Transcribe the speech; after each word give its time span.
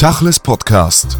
Tachles 0.00 0.40
Podcast. 0.40 1.18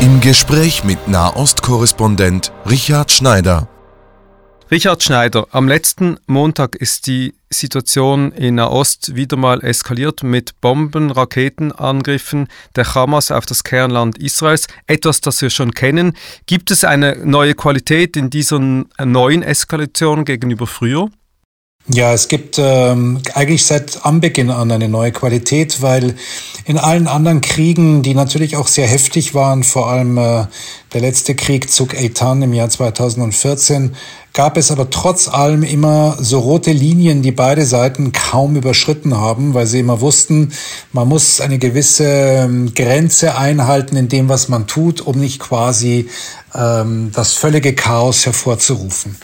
Im 0.00 0.22
Gespräch 0.22 0.82
mit 0.82 1.08
Nahostkorrespondent 1.08 2.54
Richard 2.64 3.12
Schneider. 3.12 3.68
Richard 4.70 5.02
Schneider, 5.02 5.46
am 5.50 5.68
letzten 5.68 6.16
Montag 6.26 6.76
ist 6.76 7.06
die 7.06 7.34
Situation 7.50 8.32
in 8.32 8.54
Nahost 8.54 9.14
wieder 9.14 9.36
mal 9.36 9.62
eskaliert 9.62 10.22
mit 10.22 10.58
Bomben, 10.62 11.10
Raketenangriffen 11.10 12.48
der 12.76 12.94
Hamas 12.94 13.30
auf 13.30 13.44
das 13.44 13.62
Kernland 13.62 14.16
Israels. 14.16 14.66
Etwas, 14.86 15.20
das 15.20 15.42
wir 15.42 15.50
schon 15.50 15.72
kennen. 15.72 16.16
Gibt 16.46 16.70
es 16.70 16.84
eine 16.84 17.26
neue 17.26 17.54
Qualität 17.54 18.16
in 18.16 18.30
dieser 18.30 18.58
neuen 18.58 19.42
Eskalation 19.42 20.24
gegenüber 20.24 20.66
früher? 20.66 21.10
Ja, 21.88 22.12
es 22.12 22.28
gibt 22.28 22.56
ähm, 22.58 23.20
eigentlich 23.34 23.64
seit 23.64 24.04
Anbeginn 24.04 24.50
an 24.50 24.70
eine 24.70 24.88
neue 24.88 25.10
Qualität, 25.10 25.82
weil 25.82 26.14
in 26.64 26.78
allen 26.78 27.08
anderen 27.08 27.40
Kriegen, 27.40 28.02
die 28.02 28.14
natürlich 28.14 28.56
auch 28.56 28.68
sehr 28.68 28.86
heftig 28.86 29.34
waren, 29.34 29.64
vor 29.64 29.88
allem 29.88 30.16
äh, 30.18 30.46
der 30.92 31.00
letzte 31.00 31.34
Krieg 31.34 31.70
Zug 31.70 31.96
Eitan 31.96 32.42
im 32.42 32.52
Jahr 32.52 32.68
2014, 32.68 33.96
gab 34.34 34.56
es 34.56 34.70
aber 34.70 34.90
trotz 34.90 35.26
allem 35.26 35.64
immer 35.64 36.16
so 36.20 36.38
rote 36.38 36.70
Linien, 36.70 37.22
die 37.22 37.32
beide 37.32 37.64
Seiten 37.64 38.12
kaum 38.12 38.54
überschritten 38.54 39.16
haben, 39.16 39.54
weil 39.54 39.66
sie 39.66 39.80
immer 39.80 40.00
wussten, 40.00 40.52
man 40.92 41.08
muss 41.08 41.40
eine 41.40 41.58
gewisse 41.58 42.04
ähm, 42.04 42.72
Grenze 42.74 43.36
einhalten 43.36 43.96
in 43.96 44.08
dem, 44.08 44.28
was 44.28 44.48
man 44.48 44.68
tut, 44.68 45.00
um 45.00 45.18
nicht 45.18 45.40
quasi 45.40 46.08
ähm, 46.54 47.10
das 47.12 47.32
völlige 47.32 47.74
Chaos 47.74 48.26
hervorzurufen. 48.26 49.16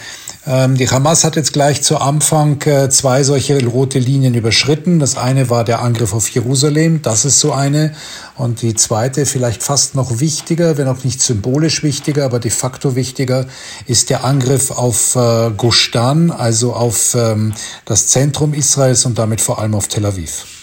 Ähm, 0.49 0.77
die 0.77 0.89
Hamas 0.89 1.25
hat 1.25 1.35
jetzt 1.35 1.53
gleich 1.53 1.83
zu 1.83 1.99
Anfang 1.99 2.63
äh, 2.63 2.89
zwei 2.89 3.25
solche 3.25 3.65
rote 3.67 3.99
Linien 3.99 4.35
überschritten. 4.35 5.01
Das 5.01 5.17
eine 5.17 5.51
war 5.51 5.65
der 5.65 5.83
Angriff 5.83 6.15
auf 6.15 6.29
Jerusalem, 6.29 7.03
das 7.03 7.25
ist 7.25 7.41
so 7.41 7.53
eine. 7.53 7.95
Und 8.37 8.63
die 8.63 8.75
zweite, 8.75 9.27
vielleicht 9.27 9.65
fast 9.65 9.97
noch 9.97 10.21
wichtiger, 10.21 10.79
wenn 10.79 10.87
auch 10.87 11.03
nicht 11.03 11.21
symbolisch 11.21 11.83
wichtiger, 11.83 12.25
aber 12.25 12.39
de 12.39 12.53
facto 12.53 12.95
wichtiger, 12.95 13.47
ist 13.87 14.09
der 14.11 14.25
Angriff 14.25 14.71
auf 14.71 15.17
äh, 15.17 15.51
Gustan, 15.57 16.31
also 16.31 16.75
auf 16.75 17.17
ähm, 17.17 17.53
das 17.85 18.07
Zentrum 18.07 18.55
Israels 18.55 19.05
und 19.05 19.19
damit 19.19 19.41
vor 19.41 19.59
allem 19.59 19.75
auf 19.75 19.89
Tel 19.89 20.07
Aviv. 20.07 20.56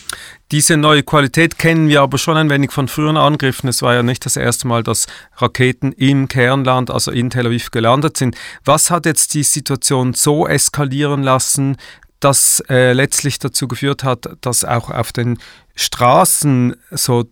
Diese 0.54 0.78
neue 0.78 1.02
Qualität 1.02 1.58
kennen 1.58 1.88
wir 1.88 2.04
aber 2.04 2.20
schon 2.20 2.38
ein 2.38 2.48
wenig 2.48 2.72
von 2.72 2.88
früheren 2.88 3.18
Angriffen. 3.18 3.68
Es 3.70 3.82
war 3.82 3.96
ja 3.96 4.04
nicht 4.04 4.24
das 4.24 4.38
erste 4.38 4.68
Mal, 4.68 4.84
dass 4.84 5.08
Raketen 5.38 5.94
im 5.94 6.28
Kernland, 6.28 6.92
also 6.92 7.10
in 7.10 7.32
Tel 7.32 7.48
Aviv, 7.48 7.72
gelandet 7.72 8.18
sind. 8.18 8.36
Was 8.64 8.92
hat 8.92 9.08
jetzt 9.08 9.34
die 9.34 9.42
Situation 9.42 10.14
so 10.14 10.48
eskalieren 10.48 11.24
lassen, 11.24 11.78
dass 12.20 12.62
äh, 12.70 12.94
letztlich 12.94 13.40
dazu 13.40 13.68
geführt 13.68 14.04
hat, 14.04 14.30
dass 14.42 14.64
auch 14.64 14.92
auf 14.92 15.12
den 15.12 15.40
Straßen 15.74 16.76
so 16.92 17.26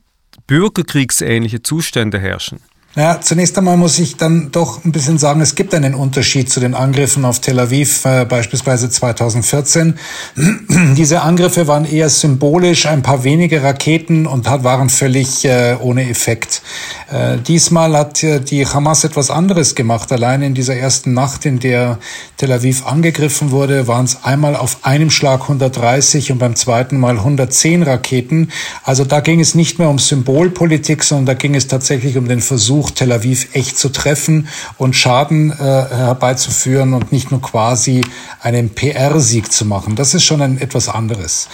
bürgerkriegsähnliche 0.47 1.61
Zustände 1.61 2.17
herrschen? 2.17 2.59
Ja, 2.93 3.21
zunächst 3.21 3.57
einmal 3.57 3.77
muss 3.77 3.97
ich 3.99 4.17
dann 4.17 4.51
doch 4.51 4.83
ein 4.83 4.91
bisschen 4.91 5.17
sagen, 5.17 5.39
es 5.39 5.55
gibt 5.55 5.73
einen 5.73 5.95
Unterschied 5.95 6.51
zu 6.51 6.59
den 6.59 6.75
Angriffen 6.75 7.23
auf 7.23 7.39
Tel 7.39 7.57
Aviv, 7.57 8.03
äh, 8.03 8.25
beispielsweise 8.25 8.89
2014. 8.89 9.97
Diese 10.97 11.21
Angriffe 11.21 11.67
waren 11.67 11.85
eher 11.85 12.09
symbolisch, 12.09 12.87
ein 12.87 13.01
paar 13.01 13.23
wenige 13.23 13.63
Raketen 13.63 14.27
und 14.27 14.45
waren 14.45 14.89
völlig 14.89 15.45
äh, 15.45 15.77
ohne 15.79 16.09
Effekt. 16.09 16.61
Äh, 17.09 17.37
diesmal 17.37 17.95
hat 17.95 18.23
äh, 18.23 18.41
die 18.41 18.65
Hamas 18.65 19.05
etwas 19.05 19.31
anderes 19.31 19.75
gemacht. 19.75 20.11
Allein 20.11 20.41
in 20.41 20.53
dieser 20.53 20.75
ersten 20.75 21.13
Nacht, 21.13 21.45
in 21.45 21.59
der 21.59 21.97
Tel 22.35 22.51
Aviv 22.51 22.85
angegriffen 22.85 23.51
wurde, 23.51 23.87
waren 23.87 24.03
es 24.03 24.25
einmal 24.25 24.57
auf 24.57 24.79
einem 24.81 25.11
Schlag 25.11 25.43
130 25.43 26.33
und 26.33 26.39
beim 26.39 26.57
zweiten 26.57 26.99
Mal 26.99 27.19
110 27.19 27.83
Raketen. 27.83 28.51
Also 28.83 29.05
da 29.05 29.21
ging 29.21 29.39
es 29.39 29.55
nicht 29.55 29.79
mehr 29.79 29.89
um 29.89 29.97
Symbolpolitik, 29.97 31.05
sondern 31.05 31.27
da 31.27 31.33
ging 31.35 31.55
es 31.55 31.67
tatsächlich 31.67 32.17
um 32.17 32.27
den 32.27 32.41
Versuch, 32.41 32.80
versucht, 32.81 32.95
Tel 32.95 33.11
Aviv 33.11 33.49
echt 33.53 33.77
zu 33.77 33.89
treffen 33.89 34.47
und 34.77 34.95
Schaden 34.95 35.51
äh, 35.51 35.55
herbeizuführen 35.55 36.93
und 36.93 37.11
nicht 37.11 37.31
nur 37.31 37.41
quasi 37.41 38.01
einen 38.41 38.69
PR-Sieg 38.69 39.51
zu 39.51 39.65
machen. 39.65 39.95
Das 39.95 40.13
ist 40.13 40.23
schon 40.23 40.41
ein 40.41 40.59
etwas 40.59 40.89
anderes. 40.89 41.47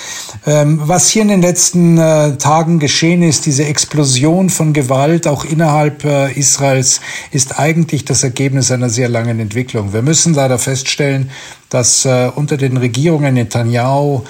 Ähm, 0.45 0.79
was 0.83 1.09
hier 1.09 1.23
in 1.23 1.27
den 1.27 1.41
letzten 1.41 1.97
äh, 1.97 2.37
Tagen 2.37 2.79
geschehen 2.79 3.23
ist, 3.23 3.45
diese 3.45 3.65
Explosion 3.65 4.49
von 4.49 4.73
Gewalt 4.73 5.27
auch 5.27 5.43
innerhalb 5.43 6.05
äh, 6.05 6.31
Israels, 6.31 7.01
ist 7.31 7.59
eigentlich 7.59 8.05
das 8.05 8.23
Ergebnis 8.23 8.71
einer 8.71 8.89
sehr 8.89 9.09
langen 9.09 9.39
Entwicklung. 9.39 9.93
Wir 9.93 10.01
müssen 10.01 10.33
leider 10.33 10.57
feststellen, 10.57 11.29
dass 11.69 12.05
äh, 12.05 12.31
unter 12.33 12.55
den 12.55 12.77
Regierungen 12.77 13.33
Netanyahu 13.33 14.23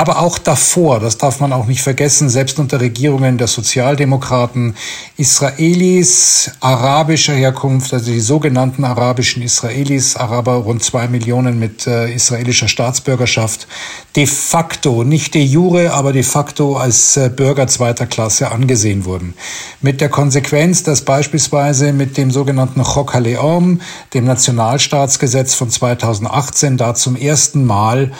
aber 0.00 0.18
auch 0.18 0.38
davor, 0.38 0.98
das 0.98 1.18
darf 1.18 1.40
man 1.40 1.52
auch 1.52 1.66
nicht 1.66 1.82
vergessen, 1.82 2.30
selbst 2.30 2.58
unter 2.58 2.80
Regierungen 2.80 3.36
der 3.36 3.48
Sozialdemokraten, 3.48 4.74
Israelis 5.18 6.52
arabischer 6.60 7.34
Herkunft, 7.34 7.92
also 7.92 8.10
die 8.10 8.20
sogenannten 8.20 8.84
arabischen 8.84 9.42
Israelis, 9.42 10.16
Araber 10.16 10.54
rund 10.54 10.82
zwei 10.82 11.06
Millionen 11.06 11.58
mit 11.58 11.86
äh, 11.86 12.14
israelischer 12.14 12.66
Staatsbürgerschaft, 12.66 13.68
de 14.16 14.26
facto, 14.26 15.04
nicht 15.04 15.34
de 15.34 15.42
jure, 15.42 15.92
aber 15.92 16.14
de 16.14 16.22
facto 16.22 16.78
als 16.78 17.18
äh, 17.18 17.28
Bürger 17.28 17.66
zweiter 17.66 18.06
Klasse 18.06 18.50
angesehen 18.52 19.04
wurden. 19.04 19.34
Mit 19.82 20.00
der 20.00 20.08
Konsequenz, 20.08 20.82
dass 20.82 21.02
beispielsweise 21.02 21.92
mit 21.92 22.16
dem 22.16 22.30
sogenannten 22.30 22.84
Chok 22.84 23.12
HaLeom, 23.12 23.82
dem 24.14 24.24
Nationalstaatsgesetz 24.24 25.52
von 25.52 25.68
2018, 25.68 26.78
da 26.78 26.94
zum 26.94 27.16
ersten 27.16 27.66
Mal 27.66 28.12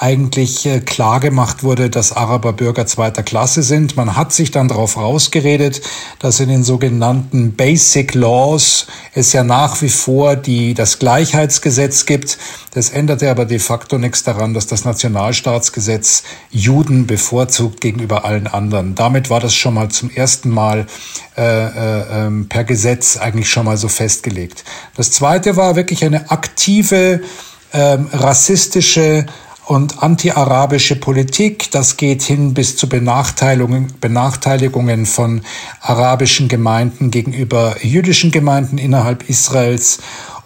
eigentlich 0.00 0.64
äh, 0.64 0.78
klar 0.78 1.18
gemacht 1.18 1.64
wurde, 1.64 1.90
dass 1.90 2.12
Araber 2.12 2.52
Bürger 2.52 2.86
zweiter 2.86 3.24
Klasse 3.24 3.64
sind. 3.64 3.96
Man 3.96 4.14
hat 4.14 4.32
sich 4.32 4.52
dann 4.52 4.68
darauf 4.68 4.96
rausgeredet, 4.96 5.82
dass 6.20 6.38
in 6.38 6.48
den 6.48 6.62
sogenannten 6.62 7.56
Basic 7.56 8.14
Laws 8.14 8.86
es 9.12 9.32
ja 9.32 9.42
nach 9.42 9.82
wie 9.82 9.88
vor 9.88 10.36
die, 10.36 10.74
das 10.74 11.00
Gleichheitsgesetz 11.00 12.06
gibt. 12.06 12.38
Das 12.74 12.90
änderte 12.90 13.28
aber 13.28 13.44
de 13.44 13.58
facto 13.58 13.98
nichts 13.98 14.22
daran, 14.22 14.54
dass 14.54 14.68
das 14.68 14.84
Nationalstaatsgesetz 14.84 16.22
Juden 16.50 17.08
bevorzugt 17.08 17.80
gegenüber 17.80 18.24
allen 18.24 18.46
anderen. 18.46 18.94
Damit 18.94 19.30
war 19.30 19.40
das 19.40 19.56
schon 19.56 19.74
mal 19.74 19.88
zum 19.88 20.10
ersten 20.10 20.50
Mal 20.50 20.86
äh, 21.36 21.42
äh, 21.42 22.26
ähm, 22.26 22.48
per 22.48 22.62
Gesetz 22.62 23.16
eigentlich 23.16 23.50
schon 23.50 23.64
mal 23.64 23.76
so 23.76 23.88
festgelegt. 23.88 24.62
Das 24.94 25.10
zweite 25.10 25.56
war 25.56 25.74
wirklich 25.74 26.04
eine 26.04 26.30
aktive 26.30 27.22
ähm, 27.72 28.08
rassistische 28.12 29.26
und 29.68 30.02
anti-arabische 30.02 30.96
Politik. 30.96 31.70
Das 31.70 31.98
geht 31.98 32.22
hin 32.22 32.54
bis 32.54 32.76
zu 32.76 32.88
Benachteiligungen, 32.88 33.92
Benachteiligungen 34.00 35.04
von 35.04 35.42
arabischen 35.80 36.48
Gemeinden 36.48 37.10
gegenüber 37.10 37.76
jüdischen 37.82 38.30
Gemeinden 38.30 38.78
innerhalb 38.78 39.28
Israels 39.28 39.98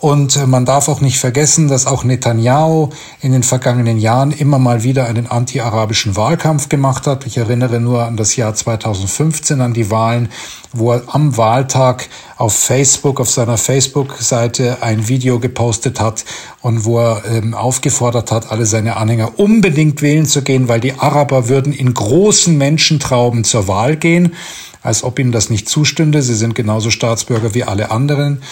und 0.02 0.34
äh, 0.34 0.48
man 0.48 0.64
darf 0.64 0.88
auch 0.88 1.00
nicht 1.00 1.20
vergessen, 1.20 1.68
dass 1.68 1.86
auch 1.86 2.02
Netanyahu 2.02 2.88
in 3.20 3.30
den 3.30 3.44
vergangenen 3.44 3.98
Jahren 3.98 4.32
immer 4.32 4.58
mal 4.58 4.82
wieder 4.82 5.06
einen 5.06 5.28
anti-arabischen 5.28 6.16
Wahlkampf 6.16 6.68
gemacht 6.68 7.06
hat. 7.06 7.24
Ich 7.24 7.36
erinnere 7.36 7.78
nur 7.78 8.02
an 8.02 8.16
das 8.16 8.34
Jahr 8.34 8.52
2015, 8.52 9.60
an 9.60 9.74
die 9.74 9.92
Wahlen, 9.92 10.28
wo 10.72 10.90
er 10.90 11.04
am 11.06 11.36
Wahltag 11.36 12.08
auf 12.36 12.52
Facebook, 12.52 13.20
auf 13.20 13.30
seiner 13.30 13.56
Facebook-Seite 13.56 14.78
ein 14.80 15.06
Video 15.06 15.38
gepostet 15.38 16.00
hat 16.00 16.24
und 16.62 16.84
wo 16.84 16.98
er 16.98 17.22
ähm, 17.30 17.54
aufgefordert 17.54 18.32
hat, 18.32 18.50
alle 18.50 18.66
seine 18.66 18.96
Anhänger 18.96 19.38
unbedingt 19.38 20.02
wählen 20.02 20.26
zu 20.26 20.42
gehen, 20.42 20.66
weil 20.66 20.80
die 20.80 20.94
Araber 20.94 21.48
würden 21.48 21.72
in 21.72 21.94
großen 21.94 22.58
Menschentrauben 22.58 23.44
zur 23.44 23.68
Wahl 23.68 23.94
gehen, 23.96 24.34
als 24.82 25.04
ob 25.04 25.20
ihnen 25.20 25.30
das 25.30 25.48
nicht 25.48 25.68
zustünde. 25.68 26.22
Sie 26.22 26.34
sind 26.34 26.56
genauso 26.56 26.90
Staatsbürger 26.90 27.54
wie 27.54 27.62
alle 27.62 27.92
anderen. 27.92 28.42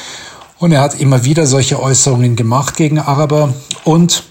Und 0.60 0.72
er 0.72 0.82
hat 0.82 1.00
immer 1.00 1.24
wieder 1.24 1.46
solche 1.46 1.80
Äußerungen 1.80 2.36
gemacht 2.36 2.76
gegen 2.76 2.98
Araber 2.98 3.54
und 3.84 4.24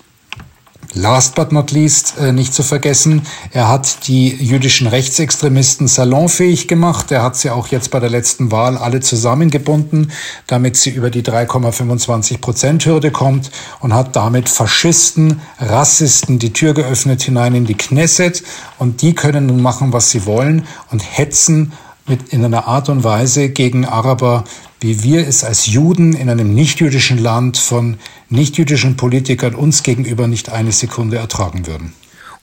Last 0.96 1.36
but 1.36 1.52
not 1.52 1.70
least, 1.70 2.16
äh, 2.20 2.32
nicht 2.32 2.52
zu 2.52 2.64
vergessen, 2.64 3.22
er 3.52 3.68
hat 3.70 4.08
die 4.08 4.30
jüdischen 4.30 4.88
Rechtsextremisten 4.88 5.88
salonfähig 5.88 6.68
gemacht. 6.68 7.12
Er 7.12 7.22
hat 7.22 7.36
sie 7.36 7.52
auch 7.52 7.68
jetzt 7.68 7.92
bei 7.92 8.00
der 8.00 8.10
letzten 8.10 8.52
Wahl 8.52 8.76
alle 8.76 9.00
zusammengebunden, 9.00 10.12
damit 10.48 10.78
sie 10.78 10.90
über 10.90 11.12
die 11.12 11.22
3,25 11.22 12.42
Prozent 12.42 12.86
Hürde 12.88 13.12
kommt 13.12 13.52
und 13.82 13.94
hat 13.94 14.16
damit 14.16 14.50
Faschisten, 14.50 15.42
Rassisten 15.60 16.40
die 16.40 16.54
Tür 16.54 16.74
geöffnet 16.74 17.22
hinein 17.22 17.54
in 17.54 17.66
die 17.66 17.78
Knesset 17.78 18.42
und 18.80 19.04
die 19.04 19.14
können 19.14 19.46
nun 19.46 19.62
machen, 19.62 19.94
was 19.94 20.10
sie 20.10 20.26
wollen 20.26 20.66
und 20.90 21.02
hetzen 21.02 21.72
mit 22.10 22.34
in 22.34 22.44
einer 22.44 22.68
Art 22.68 22.90
und 22.90 23.04
Weise 23.04 23.50
gegen 23.50 23.86
Araber, 23.86 24.44
wie 24.82 25.04
wir 25.04 25.28
es 25.28 25.44
als 25.44 25.68
Juden 25.68 26.14
in 26.14 26.30
einem 26.30 26.54
nichtjüdischen 26.54 27.18
Land 27.18 27.58
von 27.58 27.98
nichtjüdischen 28.30 28.98
Politikern 28.98 29.56
uns 29.56 29.84
gegenüber 29.84 30.28
nicht 30.28 30.50
eine 30.50 30.72
Sekunde 30.72 31.18
ertragen 31.18 31.68
würden. 31.68 31.94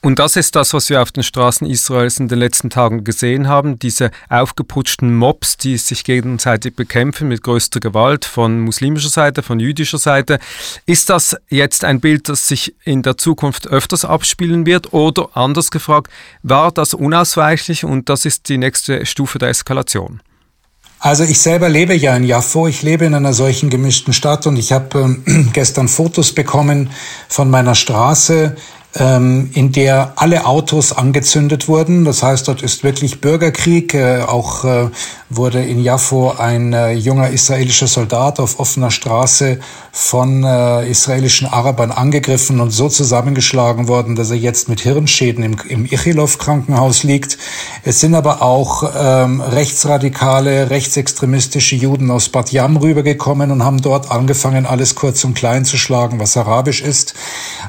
Und 0.01 0.19
das 0.19 0.35
ist 0.35 0.55
das, 0.55 0.73
was 0.73 0.89
wir 0.89 1.01
auf 1.01 1.11
den 1.11 1.23
Straßen 1.23 1.67
Israels 1.67 2.19
in 2.19 2.27
den 2.27 2.37
letzten 2.37 2.69
Tagen 2.69 3.03
gesehen 3.03 3.47
haben, 3.47 3.79
diese 3.79 4.11
aufgeputschten 4.29 5.15
Mobs, 5.15 5.57
die 5.57 5.77
sich 5.77 6.03
gegenseitig 6.03 6.75
bekämpfen 6.75 7.27
mit 7.27 7.43
größter 7.43 7.79
Gewalt 7.79 8.23
von 8.23 8.61
muslimischer 8.61 9.09
Seite, 9.09 9.41
von 9.41 9.59
jüdischer 9.59 9.97
Seite. 9.97 10.39
Ist 10.85 11.09
das 11.09 11.35
jetzt 11.49 11.83
ein 11.83 11.99
Bild, 11.99 12.29
das 12.29 12.47
sich 12.47 12.75
in 12.83 13.01
der 13.01 13.17
Zukunft 13.17 13.67
öfters 13.67 14.05
abspielen 14.05 14.67
wird 14.67 14.93
oder 14.93 15.29
anders 15.35 15.71
gefragt, 15.71 16.11
war 16.43 16.71
das 16.71 16.93
unausweichlich 16.93 17.83
und 17.83 18.07
das 18.07 18.25
ist 18.25 18.49
die 18.49 18.59
nächste 18.59 19.05
Stufe 19.05 19.39
der 19.39 19.49
Eskalation? 19.49 20.21
Also 20.99 21.23
ich 21.23 21.39
selber 21.39 21.69
lebe 21.69 21.93
ja 21.95 22.15
in 22.15 22.23
Jaffo, 22.23 22.67
ich 22.67 22.81
lebe 22.81 23.05
in 23.05 23.13
einer 23.13 23.33
solchen 23.33 23.69
gemischten 23.69 24.13
Stadt 24.13 24.47
und 24.47 24.57
ich 24.57 24.71
habe 24.71 25.17
äh, 25.27 25.43
gestern 25.53 25.87
Fotos 25.87 26.33
bekommen 26.33 26.89
von 27.27 27.51
meiner 27.51 27.75
Straße, 27.75 28.55
in 28.99 29.71
der 29.73 30.13
alle 30.15 30.45
Autos 30.45 30.91
angezündet 30.91 31.67
wurden. 31.67 32.03
Das 32.03 32.23
heißt, 32.23 32.47
dort 32.47 32.63
ist 32.63 32.83
wirklich 32.83 33.21
Bürgerkrieg. 33.21 33.93
Äh, 33.93 34.21
auch 34.21 34.63
äh, 34.63 34.89
wurde 35.29 35.61
in 35.61 35.83
Jaffo 35.83 36.31
ein 36.31 36.73
äh, 36.73 36.93
junger 36.93 37.29
israelischer 37.29 37.85
Soldat 37.85 38.39
auf 38.39 38.59
offener 38.59 38.89
Straße 38.89 39.59
von 39.91 40.43
israelischen 40.43 41.47
Arabern 41.47 41.89
angegriffen 41.89 42.59
und 42.61 42.69
so 42.69 42.87
zusammengeschlagen 42.87 43.87
worden, 43.87 44.15
dass 44.15 44.29
er 44.29 44.37
jetzt 44.37 44.69
mit 44.69 44.81
Hirnschäden 44.81 45.43
im, 45.43 45.57
im 45.67 45.85
Ichilov-Krankenhaus 45.85 47.01
liegt. 47.01 47.39
Es 47.83 47.99
sind 47.99 48.13
aber 48.13 48.43
auch 48.43 48.91
ähm, 48.95 49.41
rechtsradikale, 49.41 50.69
rechtsextremistische 50.69 51.75
Juden 51.75 52.11
aus 52.11 52.29
Bat 52.29 52.51
Yam 52.51 52.77
rübergekommen 52.77 53.49
und 53.49 53.63
haben 53.63 53.81
dort 53.81 54.11
angefangen, 54.11 54.67
alles 54.67 54.93
kurz 54.93 55.23
und 55.23 55.33
klein 55.33 55.65
zu 55.65 55.77
schlagen, 55.77 56.19
was 56.19 56.37
arabisch 56.37 56.81
ist. 56.81 57.15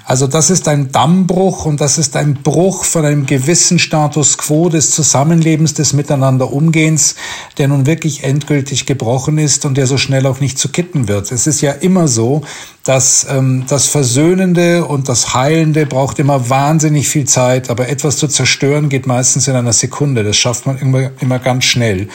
Also 0.05 0.27
das 0.27 0.51
ist 0.51 0.69
ein 0.69 0.91
Damm 0.93 1.09
Dammbruch 1.09 1.65
und 1.65 1.81
das 1.81 1.99
ist 1.99 2.17
ein 2.17 2.35
Bruch 2.35 2.85
von 2.85 3.05
einem 3.05 3.27
gewissen 3.27 3.79
Status 3.79 4.39
quo 4.39 4.69
des 4.69 4.91
Zusammenlebens, 4.91 5.75
des 5.75 5.93
Miteinanderumgehens, 5.93 7.15
der 7.57 7.69
nun 7.69 7.87
wirklich 7.87 8.25
endgültig 8.25 8.87
gebrochen 8.87 9.39
ist 9.39 9.65
und 9.65 9.77
der 9.77 9.87
so 9.87 9.97
schnell 9.97 10.27
auch 10.27 10.41
nicht 10.41 10.59
zu 10.59 10.69
kitten 10.69 11.09
wird. 11.09 11.33
Es 11.33 11.47
ist 11.47 11.61
ja 11.61 11.73
immer 11.73 12.07
so, 12.07 12.43
dass 12.85 13.27
ähm, 13.29 13.65
das 13.69 13.87
Versöhnende 13.87 14.85
und 14.85 15.09
das 15.09 15.35
Heilende 15.35 15.87
braucht 15.87 16.19
immer 16.19 16.49
wahnsinnig 16.51 17.09
viel 17.09 17.27
Zeit, 17.27 17.69
aber 17.71 17.89
etwas 17.89 18.17
zu 18.17 18.29
zerstören 18.29 18.89
geht 18.89 19.07
meistens 19.07 19.49
in 19.49 19.57
einer 19.57 19.73
Sekunde. 19.73 20.25
Das 20.25 20.37
schafft 20.37 20.67
man 20.67 20.79
immer, 20.79 21.11
immer 21.21 21.39
ganz 21.39 21.65
schnell. 21.65 22.09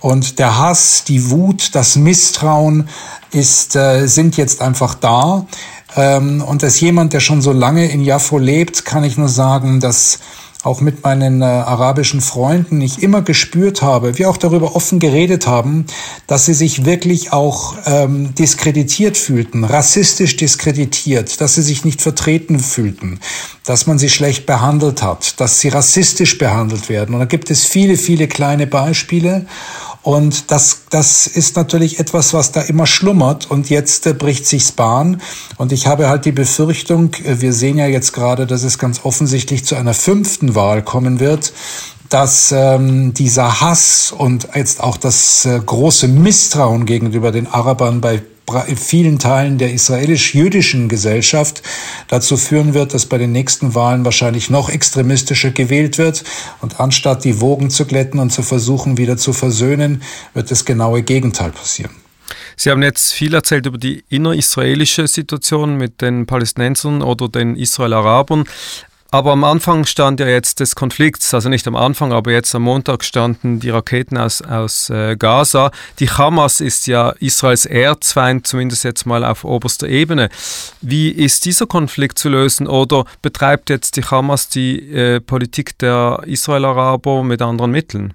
Und 0.00 0.38
der 0.38 0.58
Hass, 0.58 1.04
die 1.04 1.30
Wut, 1.30 1.74
das 1.74 1.96
Misstrauen 1.96 2.88
ist, 3.32 3.76
äh, 3.76 4.06
sind 4.06 4.36
jetzt 4.36 4.60
einfach 4.60 4.94
da. 4.94 5.46
Ähm, 5.96 6.42
und 6.42 6.62
als 6.62 6.80
jemand, 6.80 7.12
der 7.12 7.20
schon 7.20 7.42
so 7.42 7.52
lange 7.52 7.90
in 7.90 8.00
Jaffo 8.00 8.38
lebt, 8.38 8.84
kann 8.84 9.04
ich 9.04 9.16
nur 9.16 9.28
sagen, 9.28 9.80
dass 9.80 10.18
auch 10.62 10.80
mit 10.80 11.02
meinen 11.02 11.40
äh, 11.40 11.44
arabischen 11.44 12.20
Freunden 12.20 12.80
ich 12.82 13.02
immer 13.02 13.22
gespürt 13.22 13.80
habe, 13.80 14.18
wir 14.18 14.28
auch 14.28 14.36
darüber 14.36 14.76
offen 14.76 14.98
geredet 14.98 15.46
haben, 15.46 15.86
dass 16.26 16.44
sie 16.46 16.54
sich 16.54 16.84
wirklich 16.84 17.32
auch 17.32 17.74
ähm, 17.86 18.34
diskreditiert 18.34 19.16
fühlten, 19.16 19.64
rassistisch 19.64 20.36
diskreditiert, 20.36 21.40
dass 21.40 21.54
sie 21.54 21.62
sich 21.62 21.84
nicht 21.84 22.02
vertreten 22.02 22.60
fühlten, 22.60 23.20
dass 23.64 23.86
man 23.86 23.98
sie 23.98 24.10
schlecht 24.10 24.44
behandelt 24.44 25.02
hat, 25.02 25.40
dass 25.40 25.60
sie 25.60 25.68
rassistisch 25.68 26.36
behandelt 26.36 26.90
werden. 26.90 27.14
Und 27.14 27.20
da 27.20 27.26
gibt 27.26 27.50
es 27.50 27.64
viele, 27.64 27.96
viele 27.96 28.28
kleine 28.28 28.66
Beispiele. 28.66 29.46
Und 30.02 30.50
das, 30.50 30.82
das 30.88 31.26
ist 31.26 31.56
natürlich 31.56 31.98
etwas, 31.98 32.32
was 32.32 32.52
da 32.52 32.62
immer 32.62 32.86
schlummert 32.86 33.50
und 33.50 33.68
jetzt 33.68 34.06
äh, 34.06 34.14
bricht 34.14 34.46
sich's 34.46 34.72
Bahn. 34.72 35.20
Und 35.58 35.72
ich 35.72 35.86
habe 35.86 36.08
halt 36.08 36.24
die 36.24 36.32
Befürchtung, 36.32 37.14
äh, 37.24 37.40
wir 37.40 37.52
sehen 37.52 37.76
ja 37.76 37.86
jetzt 37.86 38.12
gerade, 38.12 38.46
dass 38.46 38.62
es 38.62 38.78
ganz 38.78 39.00
offensichtlich 39.04 39.64
zu 39.64 39.76
einer 39.76 39.92
fünften 39.92 40.54
Wahl 40.54 40.82
kommen 40.82 41.20
wird, 41.20 41.52
dass 42.08 42.52
ähm, 42.52 43.14
dieser 43.14 43.60
Hass 43.60 44.12
und 44.16 44.48
jetzt 44.54 44.82
auch 44.82 44.96
das 44.96 45.44
äh, 45.44 45.60
große 45.64 46.08
Misstrauen 46.08 46.86
gegenüber 46.86 47.30
den 47.30 47.46
Arabern 47.46 48.00
bei 48.00 48.22
vielen 48.76 49.18
Teilen 49.18 49.58
der 49.58 49.72
israelisch-jüdischen 49.72 50.88
Gesellschaft 50.88 51.62
dazu 52.08 52.36
führen 52.36 52.74
wird, 52.74 52.94
dass 52.94 53.06
bei 53.06 53.18
den 53.18 53.32
nächsten 53.32 53.74
Wahlen 53.74 54.04
wahrscheinlich 54.04 54.50
noch 54.50 54.68
extremistischer 54.68 55.50
gewählt 55.50 55.98
wird. 55.98 56.24
Und 56.60 56.80
anstatt 56.80 57.24
die 57.24 57.40
Wogen 57.40 57.70
zu 57.70 57.86
glätten 57.86 58.18
und 58.18 58.30
zu 58.30 58.42
versuchen, 58.42 58.98
wieder 58.98 59.16
zu 59.16 59.32
versöhnen, 59.32 60.02
wird 60.34 60.50
das 60.50 60.64
genaue 60.64 61.02
Gegenteil 61.02 61.50
passieren. 61.50 61.92
Sie 62.56 62.70
haben 62.70 62.82
jetzt 62.82 63.12
viel 63.12 63.32
erzählt 63.34 63.66
über 63.66 63.78
die 63.78 64.04
innerisraelische 64.10 65.08
Situation 65.08 65.76
mit 65.76 66.02
den 66.02 66.26
Palästinensern 66.26 67.02
oder 67.02 67.28
den 67.28 67.56
Israel-Arabern. 67.56 68.44
Aber 69.12 69.32
am 69.32 69.42
Anfang 69.42 69.86
stand 69.86 70.20
ja 70.20 70.28
jetzt 70.28 70.60
des 70.60 70.76
Konflikts, 70.76 71.34
also 71.34 71.48
nicht 71.48 71.66
am 71.66 71.74
Anfang, 71.74 72.12
aber 72.12 72.30
jetzt 72.30 72.54
am 72.54 72.62
Montag 72.62 73.02
standen 73.02 73.58
die 73.58 73.70
Raketen 73.70 74.16
aus, 74.16 74.40
aus 74.40 74.88
äh, 74.88 75.16
Gaza. 75.16 75.72
Die 75.98 76.08
Hamas 76.08 76.60
ist 76.60 76.86
ja 76.86 77.10
Israels 77.18 77.66
Erzfeind, 77.66 78.46
zumindest 78.46 78.84
jetzt 78.84 79.06
mal 79.06 79.24
auf 79.24 79.44
oberster 79.44 79.88
Ebene. 79.88 80.28
Wie 80.80 81.10
ist 81.10 81.44
dieser 81.44 81.66
Konflikt 81.66 82.20
zu 82.20 82.28
lösen 82.28 82.68
oder 82.68 83.04
betreibt 83.20 83.68
jetzt 83.68 83.96
die 83.96 84.04
Hamas 84.04 84.48
die 84.48 84.78
äh, 84.92 85.20
Politik 85.20 85.76
der 85.78 86.22
Israel-Araber 86.26 87.24
mit 87.24 87.42
anderen 87.42 87.72
Mitteln? 87.72 88.14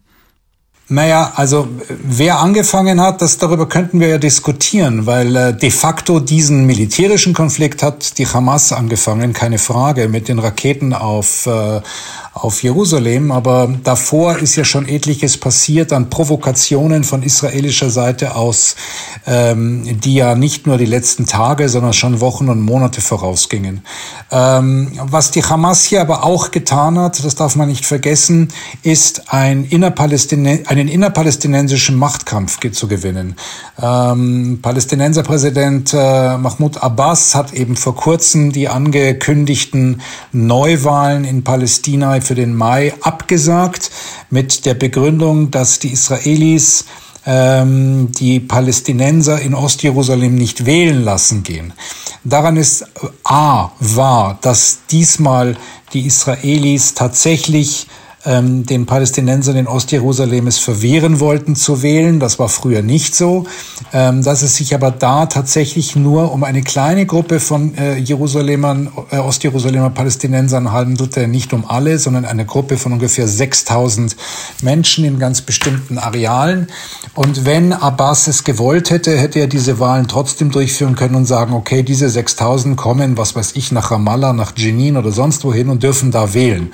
Naja, 0.88 1.32
also 1.36 1.68
wer 1.90 2.38
angefangen 2.38 3.02
hat, 3.02 3.20
das 3.24 3.40
darüber 3.40 3.68
könnten 3.68 4.00
wir 4.00 4.08
ja 4.08 4.18
diskutieren, 4.20 5.08
weil 5.08 5.36
äh, 5.36 5.58
de 5.58 5.72
facto 5.72 6.20
diesen 6.20 6.68
militärischen 6.68 7.34
Konflikt 7.34 7.82
hat 7.82 8.20
die 8.20 8.28
Hamas 8.28 8.72
angefangen, 8.72 9.34
keine 9.34 9.58
Frage, 9.58 10.08
mit 10.08 10.28
den 10.28 10.38
Raketen 10.38 10.94
auf, 10.94 11.48
äh, 11.48 11.82
auf 12.34 12.62
Jerusalem. 12.62 13.32
Aber 13.32 13.74
davor 13.84 14.38
ist 14.38 14.58
ja 14.58 14.64
schon 14.64 14.88
etliches 14.88 15.38
passiert 15.38 15.92
an 15.92 16.12
Provokationen 16.12 17.04
von 17.04 17.24
israelischer 17.24 17.90
Seite 17.90 18.36
aus, 18.36 18.76
ähm, 19.26 20.00
die 20.02 20.14
ja 20.14 20.36
nicht 20.36 20.68
nur 20.68 20.78
die 20.78 20.86
letzten 20.86 21.26
Tage, 21.26 21.68
sondern 21.68 21.94
schon 21.94 22.22
Wochen 22.22 22.48
und 22.48 22.62
Monate 22.62 23.02
vorausgingen. 23.02 23.84
Ähm, 24.30 24.92
was 25.02 25.32
die 25.32 25.44
Hamas 25.44 25.84
hier 25.84 26.02
aber 26.02 26.24
auch 26.24 26.52
getan 26.52 27.00
hat, 27.00 27.26
das 27.26 27.34
darf 27.34 27.56
man 27.56 27.70
nicht 27.70 27.88
vergessen, 27.88 28.50
ist 28.84 29.34
ein 29.34 29.66
innerpalästinensischer 29.66 30.75
einen 30.76 30.90
innerpalästinensischen 30.90 31.96
Machtkampf 31.96 32.60
zu 32.72 32.88
gewinnen. 32.88 33.36
Ähm, 33.82 34.60
Palästinenserpräsident 34.62 35.94
äh, 35.94 36.38
Mahmoud 36.38 36.78
Abbas 36.78 37.36
hat 37.36 37.54
eben 37.54 37.76
vor 37.76 37.96
kurzem 37.96 38.52
die 38.52 38.68
angekündigten 38.68 40.02
Neuwahlen 40.32 41.24
in 41.24 41.44
Palästina 41.44 42.20
für 42.22 42.36
den 42.36 42.56
Mai 42.56 42.94
abgesagt 43.02 43.92
mit 44.30 44.66
der 44.66 44.74
Begründung, 44.74 45.52
dass 45.52 45.80
die 45.80 45.92
Israelis 45.94 46.86
ähm, 47.26 48.12
die 48.12 48.40
Palästinenser 48.40 49.42
in 49.42 49.56
Ostjerusalem 49.56 50.36
nicht 50.36 50.66
wählen 50.66 51.04
lassen 51.04 51.44
gehen. 51.44 51.74
Daran 52.24 52.58
ist 52.58 52.82
äh, 52.82 52.86
A 53.24 53.72
wahr, 53.80 54.38
dass 54.42 54.80
diesmal 54.92 55.58
die 55.94 56.06
Israelis 56.06 56.94
tatsächlich 56.94 57.88
ähm, 58.26 58.66
den 58.66 58.86
Palästinensern 58.86 59.56
in 59.56 59.68
Ostjerusalem 59.68 60.48
es 60.48 60.58
verwehren 60.58 61.20
wollten 61.20 61.56
zu 61.56 61.82
wählen. 61.82 62.20
Das 62.20 62.40
war 62.40 62.50
früher 62.50 62.82
nicht 62.82 63.16
so. 63.16 63.46
Ähm, 63.94 64.24
dass 64.24 64.42
es 64.42 64.56
sich 64.56 64.74
aber 64.74 64.92
da 64.92 65.26
tatsächlich 65.26 65.96
nur 65.96 66.32
um 66.32 66.44
eine 66.44 66.62
kleine 66.62 67.06
Gruppe 67.06 67.40
von 67.40 67.76
äh, 67.78 67.98
Jerusalemern, 67.98 68.92
äh, 69.12 69.18
Ostjerusalemer 69.18 69.90
Palästinensern 69.90 70.72
handelte, 70.72 71.28
nicht 71.28 71.54
um 71.54 71.66
alle, 71.66 72.00
sondern 72.00 72.26
eine 72.26 72.46
Gruppe 72.46 72.78
von 72.78 72.94
ungefähr 72.94 73.28
6000 73.28 74.16
Menschen 74.62 75.06
in 75.06 75.20
ganz 75.20 75.42
bestimmten 75.42 75.98
Arealen. 75.98 76.68
Und 77.14 77.46
wenn 77.46 77.74
Abbas 77.74 78.28
es 78.28 78.44
gewollt 78.44 78.90
hätte, 78.90 79.18
hätte 79.18 79.40
er 79.40 79.48
diese 79.48 79.80
Wahlen 79.80 80.08
trotzdem 80.08 80.52
durchführen 80.52 80.96
können 80.96 81.16
und 81.16 81.26
sagen, 81.26 81.54
okay, 81.54 81.84
diese 81.84 82.10
6000 82.10 82.76
kommen, 82.76 83.18
was 83.18 83.36
weiß 83.36 83.54
ich, 83.56 83.72
nach 83.72 83.92
Ramallah, 83.92 84.34
nach 84.34 84.54
Jenin 84.56 84.98
oder 84.98 85.12
sonst 85.12 85.44
wohin 85.44 85.70
und 85.70 85.84
dürfen 85.84 86.12
da 86.12 86.34
wählen. 86.34 86.74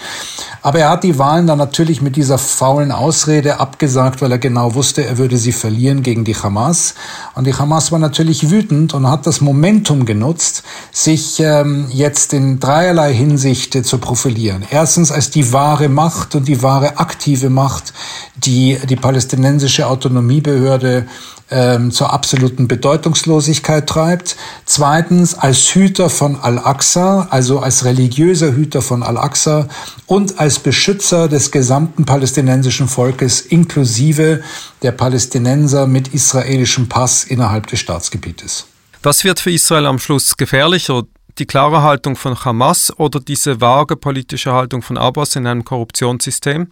Aber 0.61 0.79
er 0.79 0.89
hat 0.89 1.03
die 1.03 1.17
Wahlen 1.17 1.40
dann 1.47 1.57
natürlich 1.57 2.01
mit 2.01 2.15
dieser 2.15 2.37
faulen 2.37 2.91
Ausrede 2.91 3.59
abgesagt, 3.59 4.21
weil 4.21 4.31
er 4.31 4.37
genau 4.37 4.75
wusste, 4.75 5.05
er 5.05 5.17
würde 5.17 5.37
sie 5.37 5.51
verlieren 5.51 6.03
gegen 6.03 6.23
die 6.23 6.35
Hamas. 6.35 6.95
Und 7.35 7.47
die 7.47 7.53
Hamas 7.53 7.91
war 7.91 7.99
natürlich 7.99 8.49
wütend 8.49 8.93
und 8.93 9.07
hat 9.07 9.27
das 9.27 9.41
Momentum 9.41 10.05
genutzt, 10.05 10.63
sich 10.91 11.39
ähm, 11.39 11.87
jetzt 11.89 12.33
in 12.33 12.59
dreierlei 12.59 13.13
Hinsicht 13.13 13.75
äh, 13.75 13.83
zu 13.83 13.97
profilieren. 13.97 14.63
Erstens 14.69 15.11
als 15.11 15.29
die 15.29 15.53
wahre 15.53 15.89
Macht 15.89 16.35
und 16.35 16.47
die 16.47 16.61
wahre 16.63 16.97
aktive 16.97 17.49
Macht, 17.49 17.93
die 18.35 18.77
die 18.89 18.95
palästinensische 18.95 19.87
Autonomiebehörde 19.87 21.07
ähm, 21.51 21.91
zur 21.91 22.11
absoluten 22.13 22.67
Bedeutungslosigkeit 22.67 23.87
treibt. 23.87 24.35
Zweitens 24.65 25.35
als 25.35 25.75
Hüter 25.75 26.09
von 26.09 26.37
Al-Aqsa, 26.37 27.27
also 27.29 27.59
als 27.59 27.85
religiöser 27.85 28.53
Hüter 28.53 28.81
von 28.81 29.03
Al-Aqsa 29.03 29.67
und 30.07 30.39
als 30.39 30.59
Beschützer 30.59 31.27
des 31.27 31.51
gesamten 31.51 32.05
palästinensischen 32.05 32.87
Volkes 32.87 33.41
inklusive 33.41 34.41
der 34.81 34.91
Palästinenser 34.91 35.87
mit 35.87 36.09
israelischem 36.09 36.89
Pass 36.89 37.23
innerhalb 37.23 37.67
des 37.67 37.79
Staatsgebietes. 37.79 38.65
Was 39.03 39.23
wird 39.23 39.39
für 39.39 39.51
Israel 39.51 39.85
am 39.85 39.99
Schluss 39.99 40.37
gefährlicher? 40.37 41.03
die 41.39 41.45
klare 41.45 41.81
Haltung 41.81 42.15
von 42.15 42.43
Hamas 42.43 42.93
oder 42.97 43.19
diese 43.19 43.61
vage 43.61 43.95
politische 43.95 44.51
Haltung 44.53 44.81
von 44.81 44.97
Abbas 44.97 45.35
in 45.35 45.47
einem 45.47 45.63
Korruptionssystem? 45.63 46.71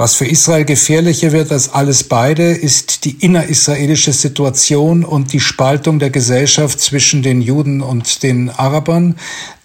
Was 0.00 0.14
für 0.14 0.24
Israel 0.24 0.64
gefährlicher 0.64 1.30
wird 1.30 1.52
als 1.52 1.74
alles 1.74 2.04
beide, 2.04 2.52
ist 2.52 3.04
die 3.04 3.22
innerisraelische 3.22 4.14
Situation 4.14 5.04
und 5.04 5.34
die 5.34 5.40
Spaltung 5.40 5.98
der 5.98 6.08
Gesellschaft 6.08 6.80
zwischen 6.80 7.22
den 7.22 7.42
Juden 7.42 7.82
und 7.82 8.22
den 8.22 8.48
Arabern. 8.48 9.16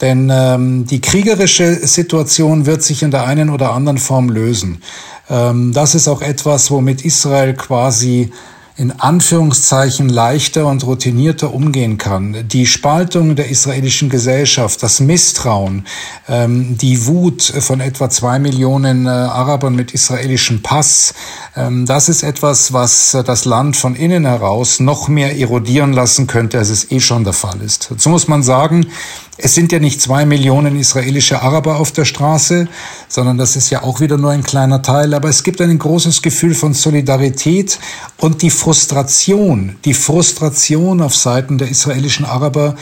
Denn 0.02 0.30
ähm, 0.30 0.86
die 0.88 1.00
kriegerische 1.00 1.76
Situation 1.88 2.66
wird 2.66 2.84
sich 2.84 3.02
in 3.02 3.12
der 3.12 3.26
einen 3.26 3.50
oder 3.50 3.72
anderen 3.72 3.98
Form 3.98 4.30
lösen. 4.30 4.82
Ähm, 5.30 5.72
das 5.72 5.96
ist 5.96 6.10
auch 6.10 6.22
etwas, 6.22 6.70
womit 6.70 7.06
Israel 7.06 7.54
quasi 7.54 8.30
in 8.78 8.92
Anführungszeichen 9.00 10.10
leichter 10.10 10.66
und 10.66 10.86
routinierter 10.86 11.54
umgehen 11.54 11.98
kann. 11.98 12.46
Die 12.50 12.66
Spaltung 12.66 13.38
der 13.38 13.50
israelischen 13.50 14.10
Gesellschaft, 14.10 14.84
das 14.84 15.00
Misstrauen, 15.00 15.86
ähm, 16.28 16.78
die 16.78 17.06
Wut 17.06 17.42
von 17.42 17.80
etwa 17.80 18.10
zwei 18.10 18.38
Millionen 18.38 19.06
äh, 19.06 19.10
Arabern 19.10 19.76
mit 19.76 19.94
israelischem 19.94 20.62
Pass, 20.62 21.14
ähm, 21.56 21.86
das 21.86 22.10
ist 22.10 22.24
etwas, 22.24 22.74
was 22.74 23.14
äh, 23.14 23.24
das 23.24 23.46
Land 23.46 23.78
von 23.78 23.96
innen 23.96 24.26
heraus 24.26 24.82
noch 24.82 25.08
mehr 25.08 25.40
erodieren 25.40 25.94
lassen 25.94 26.28
könnte, 26.28 26.58
als 26.58 26.70
es 26.70 26.92
eh 26.92 27.00
schon 27.00 27.24
der 27.24 27.34
Fall 27.34 27.62
ist. 27.62 27.90
Dazu 27.90 28.10
muss 28.10 28.28
man 28.28 28.44
sagen, 28.44 28.88
es 29.38 29.54
sind 29.54 29.72
ja 29.72 29.80
nicht 29.80 30.02
zwei 30.02 30.26
Millionen 30.26 30.80
israelische 30.80 31.42
Araber 31.42 31.78
auf 31.78 31.92
der 31.92 32.06
Straße, 32.06 32.68
sondern 33.10 33.38
das 33.38 33.56
ist 33.56 33.70
ja 33.70 33.84
auch 33.84 34.00
wieder 34.00 34.18
nur 34.18 34.32
ein 34.32 34.44
kleiner 34.44 34.82
Teil. 34.82 35.14
Aber 35.14 35.28
es 35.28 35.44
gibt 35.44 35.60
ein 35.60 35.78
großes 35.78 36.22
Gefühl 36.22 36.56
von 36.56 36.74
Solidarität 36.74 37.80
und 38.18 38.42
die 38.42 38.50
Frustration, 38.50 39.76
die 39.84 39.94
Frustration 39.94 41.02
auf 41.02 41.16
Seiten 41.16 41.58
der 41.58 41.70
israelischen 41.70 42.26
Araber 42.26 42.76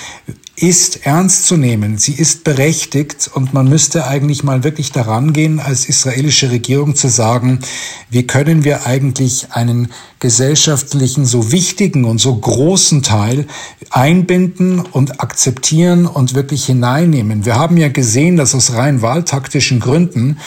ist 0.55 1.07
ernst 1.07 1.47
zu 1.47 1.57
nehmen. 1.57 1.97
Sie 1.97 2.13
ist 2.13 2.43
berechtigt 2.43 3.29
und 3.33 3.53
man 3.53 3.67
müsste 3.67 4.05
eigentlich 4.05 4.43
mal 4.43 4.63
wirklich 4.63 4.91
daran 4.91 5.33
gehen, 5.33 5.59
als 5.59 5.89
israelische 5.89 6.51
Regierung 6.51 6.95
zu 6.95 7.07
sagen, 7.07 7.59
wie 8.11 8.27
können 8.27 8.63
wir 8.63 8.85
eigentlich 8.85 9.47
einen 9.51 9.91
gesellschaftlichen, 10.19 11.25
so 11.25 11.51
wichtigen 11.51 12.05
und 12.05 12.19
so 12.19 12.35
großen 12.35 13.01
Teil 13.01 13.47
einbinden 13.89 14.79
und 14.79 15.21
akzeptieren 15.21 16.05
und 16.05 16.35
wirklich 16.35 16.65
hineinnehmen. 16.65 17.45
Wir 17.45 17.55
haben 17.55 17.77
ja 17.77 17.89
gesehen, 17.89 18.37
dass 18.37 18.53
aus 18.53 18.73
rein 18.73 19.01
wahltaktischen 19.01 19.79
Gründen 19.79 20.37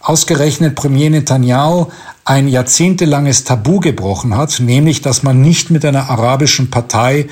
ausgerechnet 0.00 0.74
Premier 0.74 1.08
Netanyahu 1.10 1.86
ein 2.24 2.48
jahrzehntelanges 2.48 3.44
Tabu 3.44 3.78
gebrochen 3.78 4.36
hat, 4.36 4.58
nämlich 4.58 5.02
dass 5.02 5.22
man 5.22 5.40
nicht 5.40 5.70
mit 5.70 5.84
einer 5.84 6.10
arabischen 6.10 6.70
Partei 6.70 7.28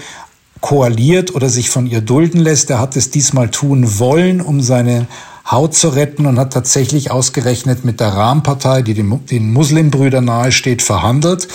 koaliert 0.61 1.35
oder 1.35 1.49
sich 1.49 1.71
von 1.71 1.87
ihr 1.87 2.01
dulden 2.01 2.41
lässt. 2.41 2.71
Er 2.71 2.79
hat 2.79 2.97
es 2.97 3.11
diesmal 3.11 3.51
tun 3.51 3.99
wollen, 3.99 4.41
um 4.41 4.61
seine 4.61 5.07
Haut 5.51 5.75
zu 5.75 5.89
retten 5.89 6.27
und 6.27 6.39
hat 6.39 6.53
tatsächlich 6.53 7.11
ausgerechnet 7.11 7.85
mit 7.85 8.01
der 8.01 8.09
Rahmpartei, 8.09 8.83
die 8.83 8.95
den 8.95 9.53
Muslimbrüdern 9.53 10.25
nahesteht, 10.25 10.83
verhandelt. 10.83 11.49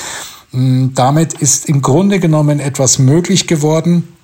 Hm, 0.52 0.92
damit 0.96 1.34
ist 1.34 1.70
im 1.70 1.82
Grunde 1.82 2.20
genommen 2.20 2.60
etwas 2.60 3.00
möglich 3.00 3.48
geworden, 3.48 4.15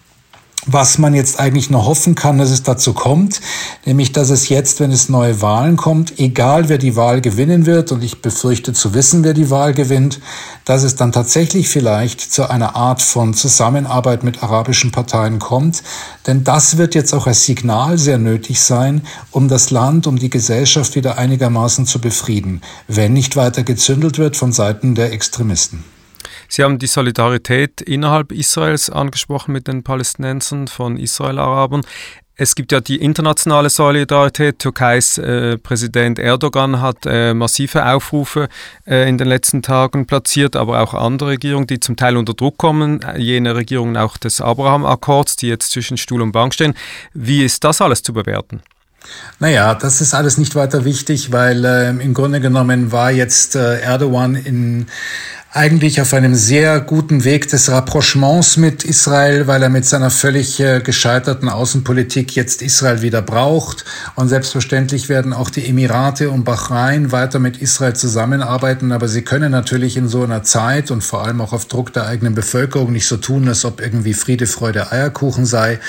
was 0.65 0.98
man 0.98 1.15
jetzt 1.15 1.39
eigentlich 1.39 1.70
noch 1.70 1.88
hoffen 1.88 2.13
kann, 2.13 2.38
dass 2.38 2.51
es 2.51 2.62
dazu 2.63 2.94
kommt, 2.94 3.41
nämlich 3.86 4.12
dass 4.12 4.30
es 4.30 4.50
jetzt, 4.50 4.80
wenn 4.80 4.91
es 4.91 5.10
neue 5.10 5.41
Wahlen 5.41 5.75
kommt, 5.75 6.20
egal 6.20 6.70
wer 6.70 6.77
die 6.77 6.96
Wahl 6.96 7.22
gewinnen 7.22 7.65
wird, 7.65 7.91
und 7.91 8.03
ich 8.03 8.22
befürchte 8.22 8.74
zu 8.74 8.94
wissen, 8.94 9.24
wer 9.24 9.34
die 9.34 9.50
Wahl 9.50 9.74
gewinnt, 9.74 10.20
dass 10.65 10.84
es 10.84 10.96
dann 10.96 11.12
tatsächlich 11.12 11.68
vielleicht 11.68 12.22
zu 12.22 12.50
einer 12.50 12.75
Art 12.75 13.01
von 13.01 13.34
Zusammenarbeit 13.34 14.24
mit 14.24 14.44
arabischen 14.44 14.91
Parteien 14.91 15.39
kommt. 15.39 15.82
Denn 16.27 16.44
das 16.44 16.77
wird 16.77 16.94
jetzt 16.94 17.13
auch 17.13 17.25
als 17.25 17.46
Signal 17.46 17.98
sehr 17.98 18.20
nötig 18.20 18.62
sein, 18.62 19.01
um 19.32 19.48
das 19.48 19.72
Land, 19.72 20.06
um 20.06 20.20
die 20.20 20.30
Gesellschaft 20.30 20.96
wieder 20.96 21.18
einigermaßen 21.18 21.88
zu 21.88 22.00
befrieden, 22.00 22.62
wenn 22.88 23.13
nicht 23.13 23.36
weiter 23.36 23.63
gezündelt 23.63 24.20
wird 24.20 24.38
von 24.38 24.51
Seiten 24.51 24.94
der 24.94 25.12
Extremisten. 25.12 25.84
Sie 26.53 26.63
haben 26.63 26.79
die 26.79 26.88
Solidarität 26.88 27.79
innerhalb 27.79 28.34
Israels 28.34 28.89
angesprochen 28.89 29.53
mit 29.53 29.70
den 29.70 29.84
Palästinensern 29.84 30.67
von 30.67 30.98
Israel-Arabern. 30.98 31.84
Es 32.36 32.55
gibt 32.55 32.74
ja 32.74 32.81
die 32.81 32.98
internationale 32.98 33.70
Solidarität. 33.70 34.60
Türkeis 34.60 35.17
äh, 35.17 35.58
Präsident 35.58 36.20
Erdogan 36.20 36.81
hat 36.81 37.05
äh, 37.05 37.34
massive 37.34 37.86
Aufrufe 37.86 38.50
äh, 38.86 39.08
in 39.08 39.17
den 39.17 39.29
letzten 39.29 39.62
Tagen 39.62 40.08
platziert, 40.08 40.58
aber 40.58 40.81
auch 40.81 40.93
andere 40.93 41.29
Regierungen, 41.29 41.67
die 41.67 41.79
zum 41.79 41.96
Teil 41.96 42.17
unter 42.17 42.34
Druck 42.34 42.58
kommen, 42.58 43.00
jene 43.15 43.55
Regierungen 43.55 43.96
auch 43.96 44.17
des 44.17 44.41
Abraham-Akkords, 44.41 45.38
die 45.38 45.48
jetzt 45.48 45.72
zwischen 45.72 45.96
Stuhl 45.96 46.22
und 46.22 46.34
Bank 46.34 46.53
stehen. 46.53 46.74
Wie 47.13 47.46
ist 47.46 47.63
das 47.63 47.79
alles 47.79 48.03
zu 48.03 48.12
bewerten? 48.12 48.62
Naja, 49.39 49.74
das 49.75 50.01
ist 50.01 50.13
alles 50.13 50.38
nicht 50.38 50.55
weiter 50.55 50.86
wichtig, 50.86 51.31
weil 51.31 51.65
äh, 51.65 51.89
im 51.89 52.13
Grunde 52.13 52.39
genommen 52.39 52.91
war 52.91 53.12
jetzt 53.12 53.55
äh, 53.55 53.79
Erdogan 53.79 54.36
in 54.36 54.88
eigentlich 55.53 56.00
auf 56.00 56.13
einem 56.13 56.34
sehr 56.34 56.79
guten 56.79 57.25
Weg 57.25 57.50
des 57.50 57.70
Rapprochements 57.70 58.55
mit 58.55 58.86
Israel, 58.86 59.48
weil 59.48 59.62
er 59.62 59.67
mit 59.67 59.86
seiner 59.86 60.10
völlig 60.10 60.62
äh, 60.62 60.79
gescheiterten 60.79 61.50
Außenpolitik 61.50 62.36
jetzt 62.38 62.62
Israel 62.62 63.01
wieder 63.01 63.22
braucht. 63.22 63.84
Und 64.15 64.29
selbstverständlich 64.29 65.10
werden 65.10 65.34
auch 65.34 65.50
die 65.50 65.67
Emirate 65.67 66.29
und 66.29 66.46
Bahrain 66.46 67.12
weiter 67.12 67.39
mit 67.39 67.58
Israel 67.58 67.93
zusammenarbeiten. 67.93 68.93
Aber 68.93 69.10
sie 69.10 69.24
können 69.24 69.51
natürlich 69.51 69.98
in 69.98 70.08
so 70.08 70.24
einer 70.24 70.43
Zeit 70.43 70.89
und 70.89 71.03
vor 71.03 71.25
allem 71.25 71.41
auch 71.41 71.51
auf 71.51 71.65
Druck 71.65 71.91
der 71.91 72.05
eigenen 72.05 72.34
Bevölkerung 72.34 72.93
nicht 72.93 73.08
so 73.08 73.17
tun, 73.17 73.46
als 73.50 73.65
ob 73.65 73.81
irgendwie 73.81 74.13
Friede, 74.13 74.48
Freude, 74.48 74.89
Eierkuchen 74.93 75.46
sei. 75.46 75.79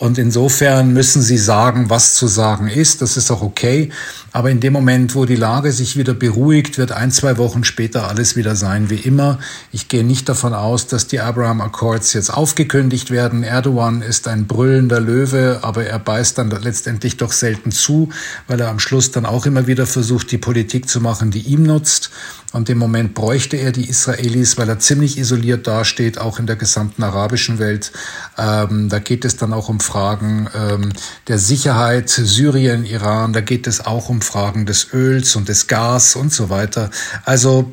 Und 0.00 0.16
insofern 0.16 0.94
müssen 0.94 1.20
sie 1.20 1.36
sagen, 1.36 1.90
was 1.90 2.14
zu 2.14 2.26
sagen 2.26 2.68
ist. 2.68 3.02
Das 3.02 3.18
ist 3.18 3.30
auch 3.30 3.42
okay. 3.42 3.90
Aber 4.32 4.50
in 4.50 4.58
dem 4.58 4.72
Moment, 4.72 5.14
wo 5.14 5.26
die 5.26 5.36
Lage 5.36 5.72
sich 5.72 5.98
wieder 5.98 6.14
beruhigt, 6.14 6.78
wird 6.78 6.90
ein, 6.90 7.10
zwei 7.10 7.36
Wochen 7.36 7.64
später 7.64 8.08
alles 8.08 8.34
wieder 8.34 8.56
sein 8.56 8.88
wie 8.88 8.96
immer. 8.96 9.40
Ich 9.72 9.88
gehe 9.88 10.02
nicht 10.02 10.26
davon 10.26 10.54
aus, 10.54 10.86
dass 10.86 11.06
die 11.06 11.20
Abraham 11.20 11.60
Accords 11.60 12.14
jetzt 12.14 12.32
aufgekündigt 12.32 13.10
werden. 13.10 13.42
Erdogan 13.42 14.00
ist 14.00 14.26
ein 14.26 14.46
brüllender 14.46 15.00
Löwe, 15.00 15.58
aber 15.60 15.84
er 15.84 15.98
beißt 15.98 16.38
dann 16.38 16.48
letztendlich 16.48 17.18
doch 17.18 17.32
selten 17.32 17.70
zu, 17.70 18.08
weil 18.46 18.58
er 18.60 18.68
am 18.68 18.78
Schluss 18.78 19.10
dann 19.10 19.26
auch 19.26 19.44
immer 19.44 19.66
wieder 19.66 19.86
versucht, 19.86 20.30
die 20.30 20.38
Politik 20.38 20.88
zu 20.88 21.02
machen, 21.02 21.30
die 21.30 21.40
ihm 21.40 21.64
nutzt. 21.64 22.10
Und 22.52 22.68
im 22.68 22.78
Moment 22.78 23.14
bräuchte 23.14 23.56
er 23.56 23.70
die 23.70 23.88
Israelis, 23.88 24.58
weil 24.58 24.68
er 24.68 24.80
ziemlich 24.80 25.18
isoliert 25.18 25.68
dasteht, 25.68 26.18
auch 26.18 26.40
in 26.40 26.46
der 26.46 26.56
gesamten 26.56 27.04
arabischen 27.04 27.60
Welt. 27.60 27.92
Ähm, 28.36 28.88
da 28.88 28.98
geht 28.98 29.24
es 29.24 29.36
dann 29.36 29.52
auch 29.52 29.68
um 29.68 29.78
Fragen 29.90 30.48
ähm, 30.54 30.92
der 31.26 31.38
Sicherheit, 31.38 32.08
Syrien, 32.08 32.84
Iran. 32.84 33.32
Da 33.32 33.40
geht 33.40 33.66
es 33.66 33.84
auch 33.84 34.08
um 34.08 34.20
Fragen 34.20 34.64
des 34.64 34.92
Öls 34.92 35.34
und 35.34 35.48
des 35.48 35.66
Gas 35.66 36.14
und 36.14 36.32
so 36.32 36.48
weiter. 36.48 36.90
Also 37.24 37.70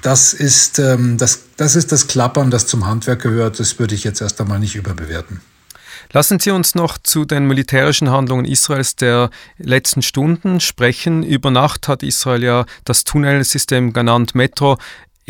das 0.00 0.32
ist, 0.32 0.78
ähm, 0.78 1.18
das, 1.18 1.40
das 1.58 1.76
ist 1.76 1.92
das 1.92 2.06
Klappern, 2.06 2.50
das 2.50 2.66
zum 2.66 2.86
Handwerk 2.86 3.20
gehört. 3.20 3.60
Das 3.60 3.78
würde 3.78 3.94
ich 3.94 4.04
jetzt 4.04 4.22
erst 4.22 4.40
einmal 4.40 4.58
nicht 4.58 4.74
überbewerten. 4.74 5.42
Lassen 6.12 6.40
Sie 6.40 6.50
uns 6.50 6.74
noch 6.74 6.96
zu 6.98 7.24
den 7.26 7.46
militärischen 7.46 8.10
Handlungen 8.10 8.46
Israels 8.46 8.96
der 8.96 9.28
letzten 9.58 10.00
Stunden 10.02 10.60
sprechen. 10.60 11.22
Über 11.22 11.50
Nacht 11.50 11.88
hat 11.88 12.02
Israel 12.02 12.42
ja 12.42 12.64
das 12.84 13.04
Tunnelsystem 13.04 13.92
genannt 13.92 14.34
Metro 14.34 14.78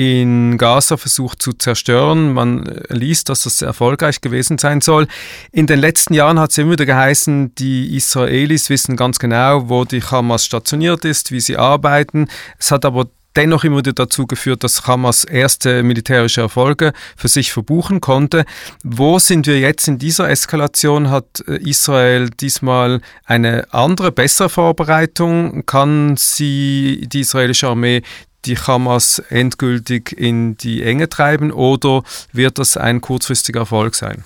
in 0.01 0.57
Gaza 0.57 0.97
versucht 0.97 1.43
zu 1.43 1.53
zerstören. 1.53 2.33
Man 2.33 2.65
liest, 2.89 3.29
dass 3.29 3.43
das 3.43 3.61
erfolgreich 3.61 4.23
gewesen 4.23 4.57
sein 4.57 4.81
soll. 4.81 5.07
In 5.53 5.67
den 5.67 5.79
letzten 5.79 6.15
Jahren 6.15 6.41
hat 6.41 6.53
es 6.53 6.59
immer 6.59 6.73
wieder 6.73 6.87
geheißen, 6.87 7.55
die 7.57 7.95
Israelis 7.95 8.71
wissen 8.71 8.97
ganz 8.97 9.19
genau, 9.19 9.69
wo 9.69 9.85
die 9.85 10.01
Hamas 10.01 10.47
stationiert 10.47 11.05
ist, 11.05 11.33
wie 11.33 11.41
sie 11.41 11.59
arbeiten. 11.59 12.29
Es 12.59 12.71
hat 12.71 12.87
aber 12.87 13.09
dennoch 13.37 13.63
immer 13.63 13.79
wieder 13.79 13.93
dazu 13.93 14.27
geführt, 14.27 14.65
dass 14.65 14.87
Hamas 14.87 15.25
erste 15.25 15.83
militärische 15.83 16.41
Erfolge 16.41 16.95
für 17.15 17.29
sich 17.29 17.53
verbuchen 17.53 18.01
konnte. 18.01 18.47
Wo 18.83 19.19
sind 19.19 19.47
wir 19.47 19.61
jetzt 19.61 19.87
in 19.87 19.99
dieser 19.99 20.31
Eskalation? 20.31 21.11
Hat 21.11 21.45
äh, 21.47 21.57
Israel 21.57 22.31
diesmal 22.31 23.03
eine 23.27 23.73
andere, 23.73 24.13
bessere 24.13 24.49
Vorbereitung? 24.49 25.67
Kann 25.67 26.17
sie, 26.17 27.07
die 27.07 27.21
israelische 27.21 27.69
Armee, 27.69 28.03
die 28.45 28.57
Hamas 28.57 29.19
endgültig 29.29 30.13
in 30.13 30.57
die 30.57 30.83
Enge 30.83 31.09
treiben 31.09 31.53
oder 31.53 32.03
wird 32.33 32.59
das 32.59 32.77
ein 32.77 33.01
kurzfristiger 33.01 33.61
Erfolg 33.61 33.95
sein? 33.95 34.25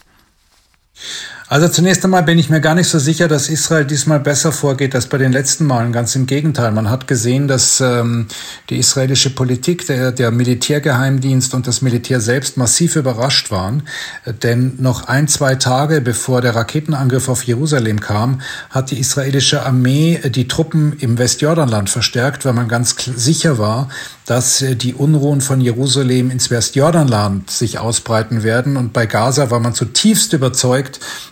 Also 1.46 1.68
zunächst 1.68 2.02
einmal 2.04 2.22
bin 2.22 2.38
ich 2.38 2.48
mir 2.48 2.60
gar 2.60 2.74
nicht 2.74 2.88
so 2.88 2.98
sicher, 2.98 3.28
dass 3.28 3.48
Israel 3.48 3.84
diesmal 3.84 4.18
besser 4.18 4.50
vorgeht 4.50 4.94
als 4.94 5.06
bei 5.06 5.18
den 5.18 5.30
letzten 5.30 5.66
Malen. 5.66 5.92
Ganz 5.92 6.16
im 6.16 6.26
Gegenteil. 6.26 6.72
Man 6.72 6.90
hat 6.90 7.06
gesehen, 7.06 7.48
dass 7.48 7.80
ähm, 7.80 8.26
die 8.70 8.78
israelische 8.78 9.28
Politik, 9.30 9.86
der, 9.86 10.10
der 10.10 10.30
Militärgeheimdienst 10.30 11.54
und 11.54 11.66
das 11.66 11.82
Militär 11.82 12.20
selbst 12.20 12.56
massiv 12.56 12.96
überrascht 12.96 13.50
waren. 13.50 13.82
Denn 14.42 14.76
noch 14.78 15.06
ein, 15.06 15.28
zwei 15.28 15.54
Tage 15.54 16.00
bevor 16.00 16.40
der 16.40 16.56
Raketenangriff 16.56 17.28
auf 17.28 17.44
Jerusalem 17.44 18.00
kam, 18.00 18.40
hat 18.70 18.90
die 18.90 18.98
israelische 18.98 19.64
Armee 19.64 20.20
die 20.24 20.48
Truppen 20.48 20.96
im 20.98 21.18
Westjordanland 21.18 21.90
verstärkt, 21.90 22.46
weil 22.46 22.54
man 22.54 22.68
ganz 22.68 22.96
sicher 23.16 23.58
war, 23.58 23.90
dass 24.26 24.62
äh, 24.62 24.76
die 24.76 24.94
Unruhen 24.94 25.40
von 25.40 25.60
Jerusalem 25.60 26.30
ins 26.30 26.50
Westjordanland 26.50 27.50
sich 27.50 27.78
ausbreiten 27.78 28.42
werden. 28.42 28.76
Und 28.76 28.92
bei 28.92 29.06
Gaza 29.06 29.50
war 29.50 29.60
man 29.60 29.74
zutiefst 29.74 30.32
überzeugt, 30.32 30.83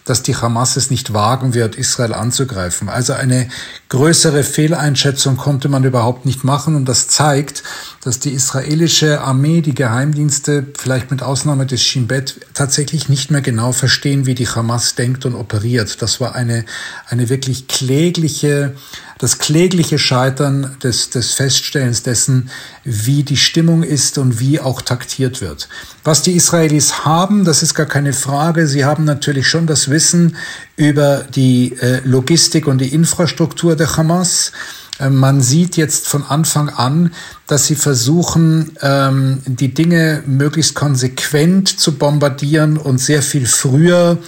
dass 0.04 0.22
die 0.22 0.36
Hamas 0.36 0.76
es 0.76 0.90
nicht 0.90 1.12
wagen 1.12 1.54
wird, 1.54 1.76
Israel 1.76 2.14
anzugreifen. 2.14 2.88
Also 2.88 3.12
eine 3.12 3.48
größere 3.88 4.42
Fehleinschätzung 4.42 5.36
konnte 5.36 5.68
man 5.68 5.84
überhaupt 5.84 6.26
nicht 6.26 6.44
machen. 6.44 6.74
Und 6.74 6.86
das 6.88 7.08
zeigt, 7.08 7.62
dass 8.02 8.18
die 8.18 8.30
israelische 8.30 9.20
Armee, 9.20 9.60
die 9.60 9.74
Geheimdienste, 9.74 10.66
vielleicht 10.76 11.10
mit 11.10 11.22
Ausnahme 11.22 11.66
des 11.66 11.82
Shin 11.82 12.06
Bet, 12.06 12.40
tatsächlich 12.54 13.08
nicht 13.08 13.30
mehr 13.30 13.42
genau 13.42 13.72
verstehen, 13.72 14.26
wie 14.26 14.34
die 14.34 14.48
Hamas 14.48 14.94
denkt 14.94 15.24
und 15.26 15.34
operiert. 15.34 16.02
Das 16.02 16.20
war 16.20 16.34
eine, 16.34 16.64
eine 17.08 17.28
wirklich 17.28 17.68
klägliche 17.68 18.74
das 19.22 19.38
klägliche 19.38 20.00
Scheitern 20.00 20.76
des, 20.82 21.10
des 21.10 21.30
Feststellens 21.30 22.02
dessen, 22.02 22.50
wie 22.82 23.22
die 23.22 23.36
Stimmung 23.36 23.84
ist 23.84 24.18
und 24.18 24.40
wie 24.40 24.58
auch 24.58 24.82
taktiert 24.82 25.40
wird. 25.40 25.68
Was 26.02 26.22
die 26.22 26.32
Israelis 26.32 27.04
haben, 27.04 27.44
das 27.44 27.62
ist 27.62 27.74
gar 27.74 27.86
keine 27.86 28.14
Frage. 28.14 28.66
Sie 28.66 28.84
haben 28.84 29.04
natürlich 29.04 29.46
schon 29.46 29.68
das 29.68 29.88
Wissen 29.90 30.34
über 30.74 31.18
die 31.18 31.76
äh, 31.80 32.00
Logistik 32.04 32.66
und 32.66 32.78
die 32.78 32.92
Infrastruktur 32.92 33.76
der 33.76 33.96
Hamas. 33.96 34.50
Äh, 34.98 35.10
man 35.10 35.40
sieht 35.40 35.76
jetzt 35.76 36.08
von 36.08 36.24
Anfang 36.24 36.68
an, 36.68 37.12
dass 37.46 37.66
sie 37.66 37.76
versuchen, 37.76 38.72
ähm, 38.82 39.38
die 39.46 39.72
Dinge 39.72 40.24
möglichst 40.26 40.74
konsequent 40.74 41.68
zu 41.68 41.92
bombardieren 41.92 42.76
und 42.76 42.98
sehr 42.98 43.22
viel 43.22 43.46
früher 43.46 44.18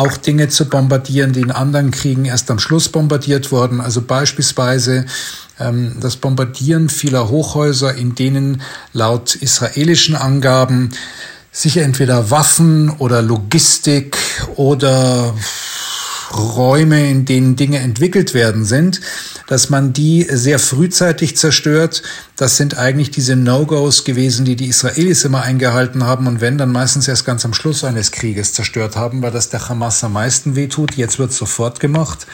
auch 0.00 0.16
Dinge 0.16 0.48
zu 0.48 0.64
bombardieren, 0.64 1.34
die 1.34 1.42
in 1.42 1.50
anderen 1.50 1.90
Kriegen 1.90 2.24
erst 2.24 2.50
am 2.50 2.58
Schluss 2.58 2.88
bombardiert 2.88 3.52
wurden. 3.52 3.82
Also 3.82 4.00
beispielsweise 4.00 5.04
ähm, 5.58 5.96
das 6.00 6.16
Bombardieren 6.16 6.88
vieler 6.88 7.28
Hochhäuser, 7.28 7.94
in 7.94 8.14
denen 8.14 8.62
laut 8.94 9.34
israelischen 9.34 10.16
Angaben 10.16 10.90
sich 11.52 11.76
entweder 11.76 12.30
Waffen 12.30 12.88
oder 12.88 13.20
Logistik 13.20 14.16
oder 14.56 15.34
Räume, 16.32 17.10
in 17.10 17.24
denen 17.24 17.56
Dinge 17.56 17.78
entwickelt 17.78 18.34
werden 18.34 18.64
sind, 18.64 19.00
dass 19.46 19.70
man 19.70 19.92
die 19.92 20.26
sehr 20.30 20.58
frühzeitig 20.58 21.36
zerstört. 21.36 22.02
Das 22.36 22.56
sind 22.56 22.78
eigentlich 22.78 23.10
diese 23.10 23.36
No-Gos 23.36 24.04
gewesen, 24.04 24.44
die 24.44 24.56
die 24.56 24.68
Israelis 24.68 25.24
immer 25.24 25.42
eingehalten 25.42 26.04
haben 26.04 26.26
und 26.26 26.40
wenn, 26.40 26.58
dann 26.58 26.72
meistens 26.72 27.08
erst 27.08 27.26
ganz 27.26 27.44
am 27.44 27.54
Schluss 27.54 27.84
eines 27.84 28.12
Krieges 28.12 28.52
zerstört 28.52 28.96
haben, 28.96 29.22
weil 29.22 29.32
das 29.32 29.48
der 29.48 29.68
Hamas 29.68 30.02
am 30.04 30.12
meisten 30.12 30.56
wehtut. 30.56 30.96
Jetzt 30.96 31.18
wird 31.18 31.32
sofort 31.32 31.80
gemacht. 31.80 32.26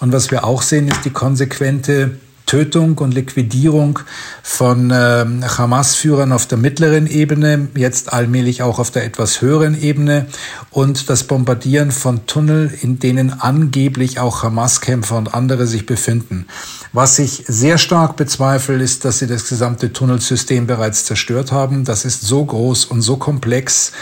Und 0.00 0.12
was 0.12 0.30
wir 0.30 0.44
auch 0.44 0.62
sehen, 0.62 0.88
ist 0.88 1.04
die 1.04 1.10
konsequente 1.10 2.18
Tötung 2.46 2.96
und 2.98 3.12
Liquidierung 3.12 3.98
von 4.42 4.90
äh, 4.90 5.26
Hamas-Führern 5.42 6.32
auf 6.32 6.46
der 6.46 6.58
mittleren 6.58 7.08
Ebene, 7.08 7.68
jetzt 7.74 8.12
allmählich 8.12 8.62
auch 8.62 8.78
auf 8.78 8.92
der 8.92 9.04
etwas 9.04 9.42
höheren 9.42 9.80
Ebene 9.80 10.26
und 10.70 11.10
das 11.10 11.24
Bombardieren 11.24 11.90
von 11.90 12.26
Tunnel, 12.26 12.72
in 12.80 13.00
denen 13.00 13.32
angeblich 13.40 14.20
auch 14.20 14.44
Hamas-Kämpfer 14.44 15.16
und 15.18 15.34
andere 15.34 15.66
sich 15.66 15.86
befinden. 15.86 16.46
Was 16.92 17.18
ich 17.18 17.44
sehr 17.48 17.78
stark 17.78 18.16
bezweifle, 18.16 18.82
ist, 18.82 19.04
dass 19.04 19.18
sie 19.18 19.26
das 19.26 19.48
gesamte 19.48 19.92
Tunnelsystem 19.92 20.66
bereits 20.66 21.04
zerstört 21.04 21.50
haben. 21.50 21.84
Das 21.84 22.04
ist 22.04 22.22
so 22.22 22.44
groß 22.44 22.84
und 22.86 23.02
so 23.02 23.16
komplex, 23.16 23.92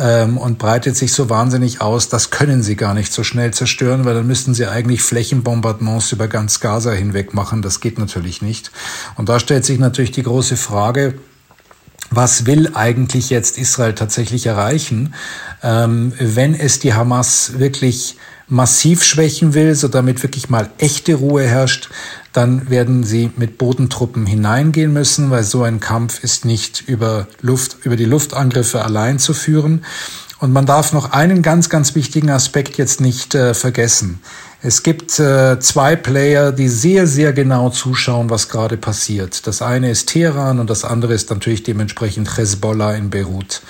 ähm, 0.00 0.38
und 0.38 0.58
breitet 0.58 0.96
sich 0.96 1.12
so 1.12 1.28
wahnsinnig 1.28 1.80
aus, 1.80 2.08
das 2.08 2.30
können 2.30 2.62
sie 2.62 2.74
gar 2.74 2.94
nicht 2.94 3.12
so 3.12 3.22
schnell 3.22 3.52
zerstören, 3.52 4.04
weil 4.04 4.14
dann 4.14 4.26
müssten 4.26 4.54
sie 4.54 4.66
eigentlich 4.66 5.02
Flächenbombardements 5.02 6.12
über 6.12 6.26
ganz 6.26 6.60
Gaza 6.60 6.92
hinweg 6.92 7.34
machen. 7.34 7.62
Das 7.62 7.80
geht 7.80 7.98
natürlich 7.98 8.42
nicht. 8.42 8.72
Und 9.16 9.28
da 9.28 9.38
stellt 9.38 9.64
sich 9.64 9.78
natürlich 9.78 10.10
die 10.10 10.22
große 10.22 10.56
Frage, 10.56 11.14
was 12.10 12.46
will 12.46 12.72
eigentlich 12.74 13.30
jetzt 13.30 13.58
Israel 13.58 13.94
tatsächlich 13.94 14.46
erreichen, 14.46 15.14
ähm, 15.62 16.12
wenn 16.18 16.54
es 16.54 16.80
die 16.80 16.94
Hamas 16.94 17.58
wirklich 17.58 18.16
massiv 18.50 19.02
schwächen 19.02 19.54
will, 19.54 19.74
so 19.74 19.88
damit 19.88 20.22
wirklich 20.22 20.50
mal 20.50 20.70
echte 20.78 21.14
Ruhe 21.14 21.44
herrscht, 21.44 21.88
dann 22.32 22.68
werden 22.68 23.04
sie 23.04 23.30
mit 23.36 23.58
Bodentruppen 23.58 24.26
hineingehen 24.26 24.92
müssen, 24.92 25.30
weil 25.30 25.44
so 25.44 25.62
ein 25.62 25.80
Kampf 25.80 26.22
ist 26.22 26.44
nicht 26.44 26.82
über 26.86 27.26
Luft, 27.40 27.78
über 27.84 27.96
die 27.96 28.04
Luftangriffe 28.04 28.84
allein 28.84 29.18
zu 29.18 29.34
führen. 29.34 29.84
Und 30.40 30.52
man 30.52 30.64
darf 30.64 30.92
noch 30.92 31.12
einen 31.12 31.42
ganz, 31.42 31.68
ganz 31.68 31.94
wichtigen 31.94 32.30
Aspekt 32.30 32.78
jetzt 32.78 33.00
nicht 33.00 33.34
äh, 33.34 33.52
vergessen. 33.52 34.20
Es 34.62 34.82
gibt 34.82 35.18
äh, 35.18 35.58
zwei 35.60 35.96
Player, 35.96 36.52
die 36.52 36.68
sehr, 36.68 37.06
sehr 37.06 37.32
genau 37.32 37.70
zuschauen, 37.70 38.30
was 38.30 38.48
gerade 38.48 38.76
passiert. 38.76 39.46
Das 39.46 39.62
eine 39.62 39.90
ist 39.90 40.08
Teheran 40.08 40.58
und 40.58 40.70
das 40.70 40.84
andere 40.84 41.14
ist 41.14 41.30
natürlich 41.30 41.62
dementsprechend 41.62 42.36
Hezbollah 42.36 42.94
in 42.94 43.10
Beirut. 43.10 43.62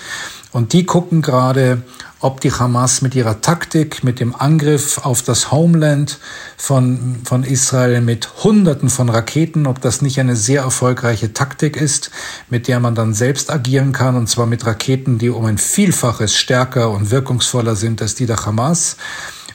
Und 0.51 0.73
die 0.73 0.85
gucken 0.85 1.21
gerade, 1.21 1.83
ob 2.19 2.39
die 2.39 2.51
Hamas 2.51 3.01
mit 3.01 3.15
ihrer 3.15 3.41
Taktik, 3.41 4.03
mit 4.03 4.19
dem 4.19 4.35
Angriff 4.35 4.99
auf 4.99 5.23
das 5.23 5.51
Homeland 5.51 6.19
von, 6.55 7.17
von 7.23 7.43
Israel 7.43 8.01
mit 8.01 8.43
Hunderten 8.43 8.89
von 8.89 9.09
Raketen, 9.09 9.65
ob 9.65 9.81
das 9.81 10.01
nicht 10.01 10.19
eine 10.19 10.35
sehr 10.35 10.61
erfolgreiche 10.61 11.33
Taktik 11.33 11.77
ist, 11.77 12.11
mit 12.49 12.67
der 12.67 12.79
man 12.79 12.95
dann 12.95 13.13
selbst 13.13 13.51
agieren 13.51 13.91
kann, 13.91 14.15
und 14.15 14.27
zwar 14.27 14.45
mit 14.45 14.65
Raketen, 14.65 15.17
die 15.17 15.29
um 15.29 15.45
ein 15.45 15.57
Vielfaches 15.57 16.35
stärker 16.35 16.91
und 16.91 17.09
wirkungsvoller 17.11 17.75
sind 17.75 18.01
als 18.01 18.13
die 18.15 18.27
der 18.27 18.45
Hamas. 18.45 18.97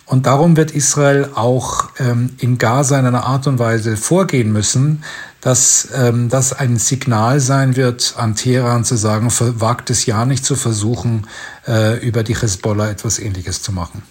Und 0.06 0.26
darum 0.26 0.56
wird 0.56 0.70
Israel 0.70 1.30
auch 1.34 1.90
ähm, 1.98 2.30
in 2.38 2.58
Gaza 2.58 2.98
in 2.98 3.06
einer 3.06 3.24
Art 3.24 3.46
und 3.48 3.58
Weise 3.58 3.96
vorgehen 3.96 4.52
müssen, 4.52 5.02
dass 5.46 5.90
ähm, 5.94 6.28
das 6.28 6.52
ein 6.52 6.76
Signal 6.76 7.38
sein 7.38 7.76
wird, 7.76 8.14
an 8.16 8.34
Teheran 8.34 8.84
zu 8.84 8.96
sagen, 8.96 9.30
wagt 9.60 9.90
es 9.90 10.04
ja 10.04 10.26
nicht 10.26 10.44
zu 10.44 10.56
versuchen, 10.56 11.28
äh, 11.68 12.04
über 12.04 12.24
die 12.24 12.34
Hezbollah 12.34 12.90
etwas 12.90 13.20
Ähnliches 13.20 13.62
zu 13.62 13.70
machen. 13.70 14.02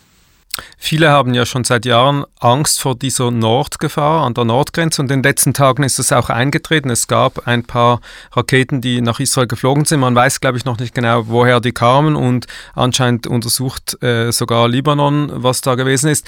Viele 0.77 1.09
haben 1.09 1.33
ja 1.33 1.45
schon 1.45 1.65
seit 1.65 1.85
Jahren 1.85 2.23
Angst 2.39 2.79
vor 2.79 2.95
dieser 2.95 3.31
Nordgefahr 3.31 4.23
an 4.23 4.33
der 4.33 4.45
Nordgrenze 4.45 5.01
und 5.01 5.11
in 5.11 5.21
den 5.21 5.29
letzten 5.29 5.53
Tagen 5.53 5.83
ist 5.83 5.99
es 5.99 6.13
auch 6.13 6.29
eingetreten. 6.29 6.89
Es 6.89 7.07
gab 7.07 7.45
ein 7.49 7.65
paar 7.65 7.99
Raketen, 8.31 8.79
die 8.79 9.01
nach 9.01 9.19
Israel 9.19 9.47
geflogen 9.47 9.83
sind. 9.83 9.99
Man 9.99 10.15
weiß, 10.15 10.39
glaube 10.39 10.57
ich, 10.57 10.63
noch 10.63 10.79
nicht 10.79 10.95
genau, 10.95 11.27
woher 11.27 11.59
die 11.59 11.73
kamen 11.73 12.15
und 12.15 12.47
anscheinend 12.75 13.27
untersucht 13.27 14.01
äh, 14.01 14.31
sogar 14.31 14.69
Libanon, 14.69 15.29
was 15.33 15.59
da 15.59 15.75
gewesen 15.75 16.09
ist 16.09 16.25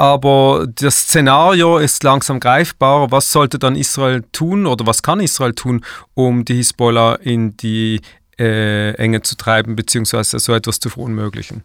aber 0.00 0.66
das 0.66 1.00
Szenario 1.00 1.76
ist 1.76 2.02
langsam 2.04 2.40
greifbar. 2.40 3.10
Was 3.10 3.30
sollte 3.30 3.58
dann 3.58 3.76
Israel 3.76 4.24
tun 4.32 4.64
oder 4.64 4.86
was 4.86 5.02
kann 5.02 5.20
Israel 5.20 5.52
tun, 5.52 5.84
um 6.14 6.46
die 6.46 6.54
Hisbollah 6.54 7.16
in 7.16 7.54
die 7.58 8.00
äh, 8.38 8.92
Enge 8.92 9.20
zu 9.20 9.36
treiben, 9.36 9.76
beziehungsweise 9.76 10.38
so 10.38 10.54
etwas 10.54 10.80
zu 10.80 10.88
verunmöglichen? 10.88 11.64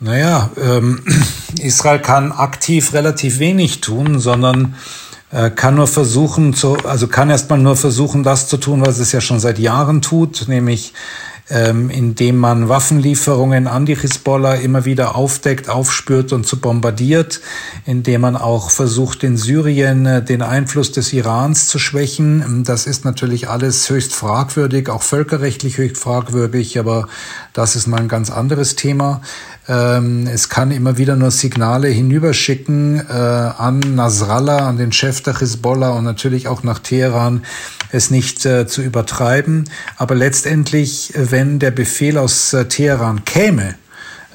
Naja, 0.00 0.50
ähm, 0.60 1.02
Israel 1.62 2.00
kann 2.00 2.30
aktiv 2.30 2.92
relativ 2.92 3.38
wenig 3.38 3.80
tun, 3.80 4.18
sondern 4.18 4.74
äh, 5.30 5.48
kann 5.48 5.76
nur 5.76 5.86
versuchen, 5.86 6.52
zu, 6.52 6.76
also 6.84 7.08
kann 7.08 7.30
erstmal 7.30 7.58
nur 7.58 7.76
versuchen, 7.76 8.22
das 8.22 8.48
zu 8.48 8.58
tun, 8.58 8.84
was 8.84 8.98
es 8.98 9.12
ja 9.12 9.22
schon 9.22 9.40
seit 9.40 9.58
Jahren 9.58 10.02
tut, 10.02 10.46
nämlich 10.46 10.92
ähm, 11.48 11.90
indem 11.90 12.36
man 12.36 12.68
Waffenlieferungen 12.68 13.68
an 13.68 13.86
die 13.86 13.94
Hisbollah 13.94 14.54
immer 14.54 14.84
wieder 14.84 15.14
aufdeckt, 15.14 15.68
aufspürt 15.68 16.32
und 16.32 16.46
zu 16.46 16.60
bombardiert, 16.60 17.40
indem 17.84 18.22
man 18.22 18.36
auch 18.36 18.70
versucht, 18.70 19.22
in 19.22 19.36
Syrien 19.36 20.06
äh, 20.06 20.24
den 20.24 20.42
Einfluss 20.42 20.90
des 20.90 21.12
Irans 21.12 21.68
zu 21.68 21.78
schwächen. 21.78 22.64
Das 22.64 22.86
ist 22.86 23.04
natürlich 23.04 23.48
alles 23.48 23.88
höchst 23.88 24.14
fragwürdig, 24.14 24.88
auch 24.88 25.02
völkerrechtlich 25.02 25.78
höchst 25.78 25.98
fragwürdig, 25.98 26.78
aber 26.78 27.06
das 27.52 27.76
ist 27.76 27.86
mal 27.86 28.00
ein 28.00 28.08
ganz 28.08 28.30
anderes 28.30 28.74
Thema. 28.74 29.20
Ähm, 29.68 30.28
es 30.32 30.48
kann 30.48 30.70
immer 30.70 30.96
wieder 30.96 31.16
nur 31.16 31.30
Signale 31.30 31.88
hinüberschicken 31.88 33.00
äh, 33.08 33.12
an 33.12 33.80
Nasrallah, 33.80 34.68
an 34.68 34.76
den 34.76 34.92
Chef 34.92 35.22
der 35.22 35.38
Hisbollah 35.38 35.90
und 35.90 36.04
natürlich 36.04 36.46
auch 36.46 36.62
nach 36.62 36.78
Teheran, 36.78 37.42
es 37.90 38.10
nicht 38.10 38.46
äh, 38.46 38.66
zu 38.66 38.82
übertreiben. 38.82 39.68
Aber 39.96 40.14
letztendlich, 40.14 41.12
wenn 41.36 41.58
der 41.58 41.70
Befehl 41.70 42.16
aus 42.16 42.54
äh, 42.54 42.64
Teheran 42.64 43.26
käme, 43.26 43.74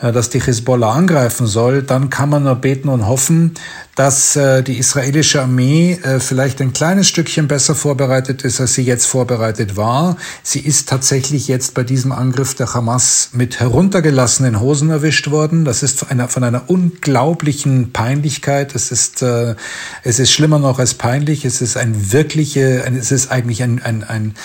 äh, 0.03 0.11
dass 0.11 0.29
die 0.29 0.39
Hisbollah 0.39 0.93
angreifen 0.93 1.47
soll, 1.47 1.81
dann 1.81 2.11
kann 2.11 2.29
man 2.29 2.43
nur 2.43 2.53
beten 2.53 2.89
und 2.89 3.07
hoffen, 3.07 3.55
dass 3.95 4.35
äh, 4.35 4.61
die 4.61 4.77
israelische 4.77 5.41
Armee 5.41 5.97
vielleicht 6.19 6.61
ein 6.61 6.73
kleines 6.73 7.07
Stückchen 7.07 7.47
besser 7.47 7.73
vorbereitet 7.73 8.43
ist, 8.43 8.61
als 8.61 8.75
sie 8.75 8.83
jetzt 8.83 9.07
vorbereitet 9.07 9.77
war. 9.77 10.15
Sie 10.43 10.59
ist 10.59 10.89
tatsächlich 10.89 11.47
jetzt 11.47 11.73
bei 11.73 11.83
diesem 11.83 12.11
Angriff 12.11 12.53
der 12.53 12.71
Hamas 12.71 13.31
mit 13.33 13.59
heruntergelassenen 13.59 14.59
Hosen 14.59 14.91
erwischt 14.91 15.31
worden. 15.31 15.65
Das 15.65 15.81
ist 15.81 15.97
von 15.97 16.09
einer, 16.09 16.27
von 16.27 16.43
einer 16.43 16.69
unglaublichen 16.69 17.93
Peinlichkeit. 17.93 18.75
Es 18.75 18.91
ist, 18.91 19.23
äh, 19.23 19.55
es 20.03 20.19
ist 20.19 20.31
schlimmer 20.31 20.59
noch 20.59 20.77
als 20.77 20.93
peinlich. 20.93 21.45
Es 21.45 21.61
ist 21.61 21.77
ein 21.77 22.11
wirkliche, 22.11 22.85
es 22.85 23.11
ist 23.11 23.31
eigentlich 23.31 23.63
ein, 23.63 23.81
ein, 23.81 24.03
ein 24.03 24.35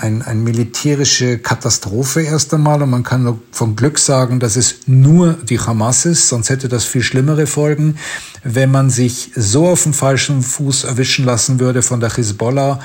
ein, 0.00 0.22
ein 0.22 0.42
militärische 0.42 1.38
Katastrophe 1.38 2.22
erst 2.22 2.52
einmal 2.54 2.82
und 2.82 2.90
man 2.90 3.02
kann 3.02 3.24
nur 3.24 3.38
vom 3.52 3.76
Glück 3.76 3.98
sagen, 3.98 4.40
dass 4.40 4.56
es 4.56 4.80
nur 4.86 5.34
die 5.34 5.60
Hamas 5.60 6.04
ist, 6.06 6.28
sonst 6.28 6.50
hätte 6.50 6.68
das 6.68 6.84
viel 6.84 7.02
schlimmere 7.02 7.46
Folgen. 7.46 7.98
Wenn 8.42 8.70
man 8.70 8.90
sich 8.90 9.30
so 9.34 9.68
auf 9.68 9.82
dem 9.82 9.94
falschen 9.94 10.42
Fuß 10.42 10.84
erwischen 10.84 11.24
lassen 11.24 11.60
würde 11.60 11.82
von 11.82 12.00
der 12.00 12.10
Hisbollah, 12.10 12.80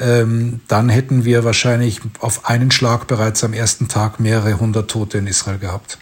ähm, 0.00 0.60
dann 0.68 0.88
hätten 0.88 1.24
wir 1.24 1.44
wahrscheinlich 1.44 2.00
auf 2.20 2.48
einen 2.48 2.70
Schlag 2.70 3.06
bereits 3.06 3.42
am 3.42 3.52
ersten 3.52 3.88
Tag 3.88 4.20
mehrere 4.20 4.58
hundert 4.60 4.90
Tote 4.90 5.18
in 5.18 5.26
Israel 5.26 5.58
gehabt. 5.58 5.98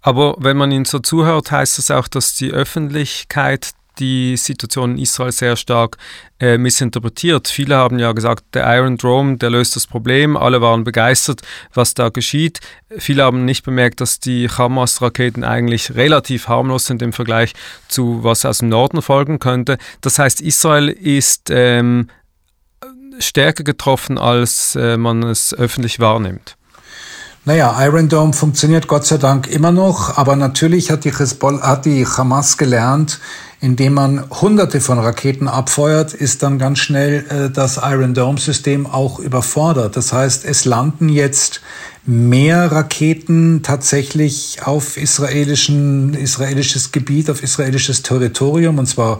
Aber 0.00 0.36
wenn 0.38 0.56
man 0.56 0.70
Ihnen 0.70 0.84
so 0.84 1.00
zuhört, 1.00 1.50
heißt 1.50 1.78
das 1.78 1.90
auch, 1.90 2.08
dass 2.08 2.34
die 2.34 2.50
Öffentlichkeit 2.50 3.72
die 3.98 4.36
Situation 4.36 4.92
in 4.92 4.98
Israel 4.98 5.32
sehr 5.32 5.56
stark 5.56 5.96
äh, 6.40 6.58
missinterpretiert. 6.58 7.48
Viele 7.48 7.76
haben 7.76 7.98
ja 7.98 8.12
gesagt, 8.12 8.44
der 8.54 8.76
Iron 8.76 8.96
Dome, 8.96 9.36
der 9.36 9.50
löst 9.50 9.76
das 9.76 9.86
Problem. 9.86 10.36
Alle 10.36 10.60
waren 10.60 10.84
begeistert, 10.84 11.42
was 11.74 11.94
da 11.94 12.08
geschieht. 12.08 12.60
Viele 12.96 13.24
haben 13.24 13.44
nicht 13.44 13.64
bemerkt, 13.64 14.00
dass 14.00 14.20
die 14.20 14.48
Hamas-Raketen 14.48 15.44
eigentlich 15.44 15.94
relativ 15.94 16.48
harmlos 16.48 16.86
sind 16.86 17.02
im 17.02 17.12
Vergleich 17.12 17.54
zu 17.88 18.22
was 18.22 18.44
aus 18.44 18.58
dem 18.58 18.68
Norden 18.68 19.02
folgen 19.02 19.38
könnte. 19.38 19.78
Das 20.00 20.18
heißt, 20.18 20.40
Israel 20.40 20.88
ist 20.88 21.50
ähm, 21.50 22.08
stärker 23.18 23.64
getroffen, 23.64 24.18
als 24.18 24.76
äh, 24.76 24.96
man 24.96 25.22
es 25.22 25.52
öffentlich 25.54 26.00
wahrnimmt. 26.00 26.56
Naja, 27.44 27.74
Iron 27.82 28.10
Dome 28.10 28.34
funktioniert 28.34 28.88
Gott 28.88 29.06
sei 29.06 29.16
Dank 29.16 29.46
immer 29.46 29.72
noch, 29.72 30.18
aber 30.18 30.36
natürlich 30.36 30.90
hat 30.90 31.04
die, 31.04 31.16
Hezbollah, 31.16 31.66
hat 31.66 31.86
die 31.86 32.06
Hamas 32.06 32.58
gelernt, 32.58 33.20
indem 33.60 33.94
man 33.94 34.24
hunderte 34.30 34.80
von 34.80 34.98
Raketen 34.98 35.48
abfeuert, 35.48 36.14
ist 36.14 36.42
dann 36.42 36.58
ganz 36.58 36.78
schnell 36.78 37.24
äh, 37.28 37.50
das 37.50 37.80
Iron 37.82 38.14
Dome 38.14 38.38
System 38.38 38.86
auch 38.86 39.18
überfordert. 39.18 39.96
Das 39.96 40.12
heißt, 40.12 40.44
es 40.44 40.64
landen 40.64 41.08
jetzt 41.08 41.60
mehr 42.06 42.70
Raketen 42.70 43.62
tatsächlich 43.62 44.60
auf 44.64 44.96
israelischen, 44.96 46.14
israelisches 46.14 46.92
Gebiet, 46.92 47.28
auf 47.30 47.42
israelisches 47.42 48.02
Territorium, 48.02 48.78
und 48.78 48.86
zwar 48.86 49.18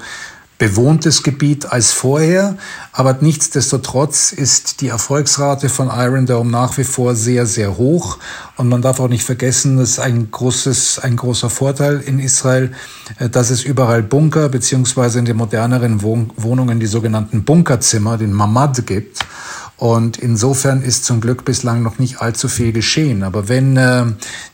bewohntes 0.59 1.23
Gebiet 1.23 1.71
als 1.71 1.93
vorher, 1.93 2.57
aber 2.93 3.17
nichtsdestotrotz 3.21 4.33
ist 4.33 4.81
die 4.81 4.89
Erfolgsrate 4.89 5.69
von 5.69 5.89
Iron 5.89 6.27
Dome 6.27 6.51
nach 6.51 6.77
wie 6.79 6.85
vor 6.85 7.15
sehr, 7.15 7.47
sehr 7.47 7.79
hoch 7.79 8.19
und 8.57 8.69
man 8.69 8.83
darf 8.83 8.99
auch 8.99 9.09
nicht 9.09 9.23
vergessen, 9.23 9.77
das 9.77 9.91
ist 9.91 9.99
ein 10.01 10.33
großes, 10.33 10.99
ein 10.99 11.17
großer 11.17 11.49
Vorteil 11.49 12.01
in 12.01 12.19
Israel, 12.19 12.73
äh, 13.19 13.31
dass 13.31 13.51
es 13.51 13.63
überall 13.63 14.03
Bunker 14.03 14.49
beziehungsweise 14.49 15.21
in 15.21 15.27
den 15.27 15.37
moderneren 15.37 16.03
Wohnungen 16.03 16.81
die 16.81 16.87
sogenannten 16.87 17.45
Bunkerzimmer, 17.45 18.19
den 18.19 18.33
Mamad 18.33 18.85
gibt. 18.87 19.25
Und 19.77 20.17
insofern 20.17 20.83
ist 20.83 21.05
zum 21.05 21.21
Glück 21.21 21.45
bislang 21.45 21.85
noch 21.85 22.01
nicht 22.01 22.21
allzu 22.21 22.49
viel 22.49 22.73
geschehen. 22.73 23.23
Aber 23.23 23.49
wenn 23.49 23.77
äh, 23.77 24.07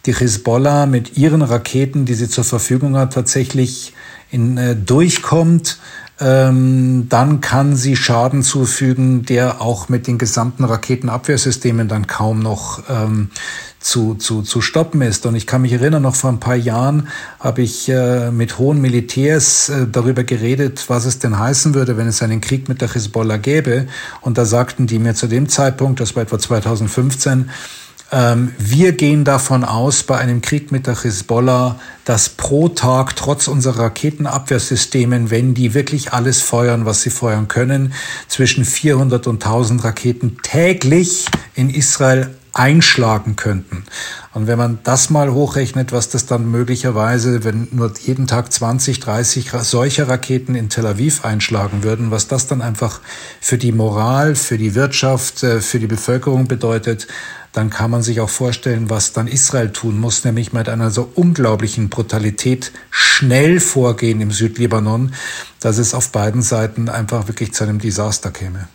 die 0.04 0.14
Hezbollah 0.14 0.84
mit 0.84 1.16
ihren 1.16 1.40
Raketen, 1.40 2.04
die 2.04 2.12
sie 2.12 2.28
zur 2.28 2.44
Verfügung 2.44 2.94
hat, 2.96 3.14
tatsächlich 3.14 3.94
in, 4.34 4.58
äh, 4.58 4.76
durchkommt, 4.76 5.78
ähm, 6.20 7.06
dann 7.08 7.40
kann 7.40 7.76
sie 7.76 7.96
Schaden 7.96 8.42
zufügen, 8.42 9.24
der 9.24 9.60
auch 9.60 9.88
mit 9.88 10.06
den 10.06 10.18
gesamten 10.18 10.64
Raketenabwehrsystemen 10.64 11.88
dann 11.88 12.06
kaum 12.06 12.40
noch 12.40 12.82
ähm, 12.88 13.30
zu, 13.80 14.14
zu, 14.14 14.42
zu 14.42 14.60
stoppen 14.60 15.02
ist. 15.02 15.26
Und 15.26 15.34
ich 15.34 15.46
kann 15.46 15.62
mich 15.62 15.72
erinnern, 15.72 16.02
noch 16.02 16.14
vor 16.14 16.30
ein 16.30 16.40
paar 16.40 16.56
Jahren 16.56 17.08
habe 17.40 17.62
ich 17.62 17.88
äh, 17.88 18.30
mit 18.30 18.58
hohen 18.58 18.80
Militärs 18.80 19.68
äh, 19.68 19.86
darüber 19.90 20.24
geredet, 20.24 20.84
was 20.88 21.04
es 21.04 21.18
denn 21.18 21.38
heißen 21.38 21.74
würde, 21.74 21.96
wenn 21.96 22.06
es 22.06 22.22
einen 22.22 22.40
Krieg 22.40 22.68
mit 22.68 22.80
der 22.80 22.92
Hezbollah 22.92 23.36
gäbe. 23.36 23.86
Und 24.20 24.38
da 24.38 24.44
sagten 24.44 24.86
die 24.86 24.98
mir 24.98 25.14
zu 25.14 25.26
dem 25.26 25.48
Zeitpunkt, 25.48 26.00
das 26.00 26.14
war 26.16 26.22
etwa 26.22 26.38
2015, 26.38 27.32
ähm, 27.32 27.50
wir 28.10 28.92
gehen 28.92 29.24
davon 29.24 29.64
aus, 29.64 30.04
bei 30.04 30.18
einem 30.18 30.40
Krieg 30.40 30.70
mit 30.70 30.86
der 30.86 31.02
Hezbollah, 31.02 31.80
dass 32.04 32.28
pro 32.28 32.68
Tag 32.68 33.16
trotz 33.16 33.48
unserer 33.48 33.84
Raketenabwehrsystemen, 33.84 35.30
wenn 35.30 35.54
die 35.54 35.74
wirklich 35.74 36.12
alles 36.12 36.40
feuern, 36.40 36.84
was 36.84 37.02
sie 37.02 37.10
feuern 37.10 37.48
können, 37.48 37.92
zwischen 38.28 38.64
400 38.64 39.26
und 39.26 39.44
1000 39.44 39.82
Raketen 39.82 40.38
täglich 40.42 41.26
in 41.54 41.70
Israel 41.70 42.34
einschlagen 42.52 43.36
könnten. 43.36 43.84
Und 44.34 44.48
wenn 44.48 44.58
man 44.58 44.80
das 44.82 45.10
mal 45.10 45.32
hochrechnet, 45.32 45.92
was 45.92 46.08
das 46.08 46.26
dann 46.26 46.50
möglicherweise, 46.50 47.44
wenn 47.44 47.68
nur 47.70 47.92
jeden 48.02 48.26
Tag 48.26 48.52
20, 48.52 48.98
30 48.98 49.52
solcher 49.62 50.08
Raketen 50.08 50.56
in 50.56 50.68
Tel 50.68 50.86
Aviv 50.86 51.24
einschlagen 51.24 51.84
würden, 51.84 52.10
was 52.10 52.26
das 52.26 52.48
dann 52.48 52.60
einfach 52.60 53.00
für 53.40 53.58
die 53.58 53.70
Moral, 53.70 54.34
für 54.34 54.58
die 54.58 54.74
Wirtschaft, 54.74 55.44
äh, 55.44 55.60
für 55.60 55.78
die 55.78 55.86
Bevölkerung 55.86 56.48
bedeutet, 56.48 57.06
dann 57.52 57.70
kann 57.70 57.92
man 57.92 58.02
sich 58.02 58.20
auch 58.20 58.28
vorstellen, 58.28 58.90
was 58.90 59.12
dann 59.12 59.28
Israel 59.28 59.70
tun 59.70 60.00
muss, 60.00 60.24
nämlich 60.24 60.52
mit 60.52 60.68
einer 60.68 60.90
so 60.90 61.08
unglaublichen 61.14 61.88
Brutalität 61.88 62.72
schnell 62.90 63.60
vorgehen 63.60 64.20
im 64.20 64.32
Südlibanon, 64.32 65.14
dass 65.60 65.78
es 65.78 65.94
auf 65.94 66.10
beiden 66.10 66.42
Seiten 66.42 66.88
einfach 66.88 67.28
wirklich 67.28 67.52
zu 67.52 67.62
einem 67.62 67.78
Desaster 67.78 68.32
käme. 68.32 68.66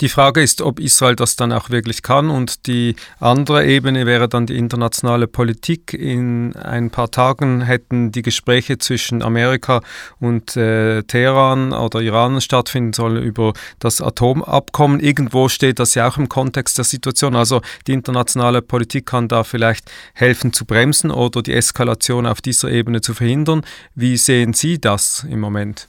Die 0.00 0.08
Frage 0.08 0.42
ist, 0.42 0.62
ob 0.62 0.78
Israel 0.78 1.16
das 1.16 1.34
dann 1.34 1.52
auch 1.52 1.70
wirklich 1.70 2.02
kann. 2.02 2.30
Und 2.30 2.66
die 2.66 2.94
andere 3.18 3.66
Ebene 3.66 4.06
wäre 4.06 4.28
dann 4.28 4.46
die 4.46 4.56
internationale 4.56 5.07
Politik. 5.26 5.94
In 5.94 6.54
ein 6.56 6.90
paar 6.90 7.10
Tagen 7.10 7.62
hätten 7.62 8.12
die 8.12 8.22
Gespräche 8.22 8.78
zwischen 8.78 9.22
Amerika 9.22 9.80
und 10.20 10.56
äh, 10.56 11.02
Teheran 11.02 11.72
oder 11.72 12.00
Iran 12.00 12.40
stattfinden 12.40 12.92
sollen 12.92 13.22
über 13.22 13.52
das 13.78 14.00
Atomabkommen. 14.00 15.00
Irgendwo 15.00 15.48
steht 15.48 15.78
das 15.78 15.94
ja 15.94 16.08
auch 16.08 16.18
im 16.18 16.28
Kontext 16.28 16.78
der 16.78 16.84
Situation. 16.84 17.34
Also 17.34 17.60
die 17.86 17.92
internationale 17.92 18.62
Politik 18.62 19.06
kann 19.06 19.28
da 19.28 19.44
vielleicht 19.44 19.90
helfen 20.14 20.52
zu 20.52 20.64
bremsen 20.64 21.10
oder 21.10 21.42
die 21.42 21.54
Eskalation 21.54 22.26
auf 22.26 22.40
dieser 22.40 22.70
Ebene 22.70 23.00
zu 23.00 23.14
verhindern. 23.14 23.62
Wie 23.94 24.16
sehen 24.16 24.52
Sie 24.52 24.80
das 24.80 25.26
im 25.28 25.40
Moment? 25.40 25.88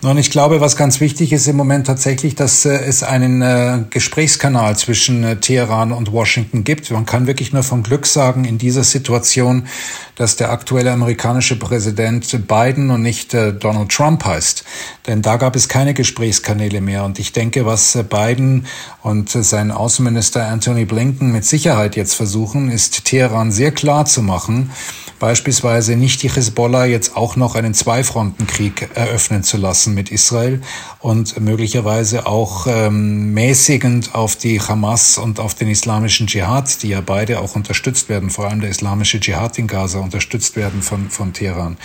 Nun, 0.00 0.16
ich 0.16 0.30
glaube, 0.30 0.60
was 0.60 0.76
ganz 0.76 1.00
wichtig 1.00 1.32
ist 1.32 1.48
im 1.48 1.56
Moment 1.56 1.88
tatsächlich, 1.88 2.36
dass 2.36 2.64
äh, 2.64 2.70
es 2.70 3.02
einen 3.02 3.42
äh, 3.42 3.80
Gesprächskanal 3.90 4.76
zwischen 4.76 5.24
äh, 5.24 5.40
Teheran 5.40 5.90
und 5.90 6.12
Washington 6.12 6.62
gibt. 6.62 6.88
Man 6.92 7.04
kann 7.04 7.26
wirklich 7.26 7.52
nur 7.52 7.64
vom 7.64 7.82
Glück 7.82 8.06
sagen 8.06 8.44
in 8.44 8.58
dieser 8.58 8.84
Situation, 8.84 9.66
dass 10.14 10.36
der 10.36 10.52
aktuelle 10.52 10.92
amerikanische 10.92 11.58
Präsident 11.58 12.46
Biden 12.46 12.90
und 12.90 13.02
nicht 13.02 13.34
Donald 13.34 13.88
Trump 13.88 14.24
heißt. 14.24 14.64
Denn 15.06 15.22
da 15.22 15.36
gab 15.36 15.54
es 15.54 15.68
keine 15.68 15.94
Gesprächskanäle 15.94 16.80
mehr. 16.80 17.04
Und 17.04 17.18
ich 17.18 17.32
denke, 17.32 17.66
was 17.66 17.96
Biden 18.08 18.66
und 19.02 19.30
sein 19.30 19.70
Außenminister 19.70 20.46
Anthony 20.46 20.86
Blinken 20.86 21.30
mit 21.30 21.44
Sicherheit 21.44 21.94
jetzt 21.94 22.14
versuchen, 22.14 22.68
ist 22.68 23.04
Teheran 23.04 23.52
sehr 23.52 23.70
klar 23.70 24.06
zu 24.06 24.22
machen, 24.22 24.70
beispielsweise 25.18 25.96
nicht 25.96 26.22
die 26.22 26.30
Hezbollah 26.30 26.86
jetzt 26.86 27.16
auch 27.16 27.36
noch 27.36 27.54
einen 27.54 27.74
Zweifrontenkrieg 27.74 28.90
eröffnen 28.94 29.42
zu 29.42 29.56
lassen 29.56 29.94
mit 29.94 30.10
Israel 30.10 30.60
und 31.00 31.40
möglicherweise 31.40 32.26
auch 32.26 32.66
ähm, 32.68 33.34
mäßigend 33.34 34.14
auf 34.14 34.36
die 34.36 34.60
Hamas 34.60 35.18
und 35.18 35.40
auf 35.40 35.54
den 35.54 35.68
islamischen 35.68 36.26
Dschihad, 36.26 36.82
die 36.82 36.88
ja 36.88 37.00
beide 37.00 37.40
auch 37.40 37.56
unterstützt 37.56 38.08
werden, 38.08 38.30
vor 38.30 38.48
allem 38.48 38.60
der 38.60 38.70
islamische 38.70 39.20
Dschihad 39.20 39.58
in 39.58 39.66
Gaza 39.66 39.98
unterstützt 39.98 40.56
werden 40.56 40.82
von, 40.82 41.10
von 41.10 41.32
Teheran. 41.32 41.76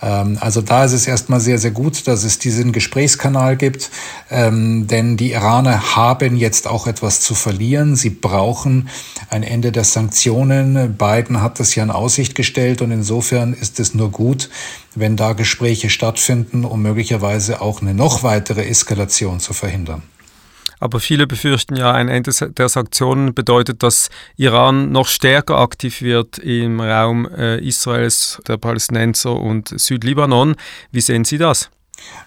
Ähm, 0.00 0.38
also 0.40 0.60
da 0.62 0.84
ist 0.84 0.92
es 0.92 1.06
erstmal 1.06 1.40
sehr, 1.40 1.58
sehr 1.58 1.70
gut, 1.70 2.06
dass 2.06 2.24
es 2.24 2.38
diesen 2.38 2.72
Gesprächskanal 2.72 3.56
gibt, 3.56 3.90
ähm, 4.30 4.86
denn 4.86 5.16
die 5.16 5.32
Iraner 5.32 5.96
haben 5.96 6.36
jetzt 6.36 6.66
auch 6.66 6.86
etwas 6.86 7.20
zu 7.20 7.34
verlieren. 7.34 7.96
Sie 7.96 8.10
brauchen 8.10 8.88
ein 9.30 9.42
Ende 9.42 9.72
der 9.72 9.84
Sanktionen. 9.84 10.96
Biden 10.96 11.42
hat 11.42 11.60
das 11.60 11.74
ja 11.74 11.82
in 11.82 11.90
Aussicht 11.90 12.34
gestellt 12.34 12.71
und 12.80 12.90
insofern 12.90 13.52
ist 13.52 13.80
es 13.80 13.94
nur 13.94 14.10
gut, 14.10 14.48
wenn 14.94 15.16
da 15.16 15.32
Gespräche 15.32 15.90
stattfinden, 15.90 16.64
um 16.64 16.80
möglicherweise 16.80 17.60
auch 17.60 17.82
eine 17.82 17.92
noch 17.92 18.22
weitere 18.22 18.64
Eskalation 18.64 19.40
zu 19.40 19.52
verhindern. 19.52 20.02
Aber 20.80 20.98
viele 20.98 21.28
befürchten 21.28 21.76
ja, 21.76 21.92
ein 21.92 22.08
Ende 22.08 22.32
der 22.32 22.68
Sanktionen 22.68 23.34
bedeutet, 23.34 23.84
dass 23.84 24.10
Iran 24.36 24.90
noch 24.90 25.06
stärker 25.06 25.58
aktiv 25.58 26.02
wird 26.02 26.38
im 26.38 26.80
Raum 26.80 27.28
äh, 27.28 27.60
Israels, 27.64 28.42
der 28.48 28.56
Palästinenser 28.56 29.36
und 29.36 29.68
Südlibanon. 29.78 30.56
Wie 30.90 31.00
sehen 31.00 31.24
Sie 31.24 31.38
das? 31.38 31.70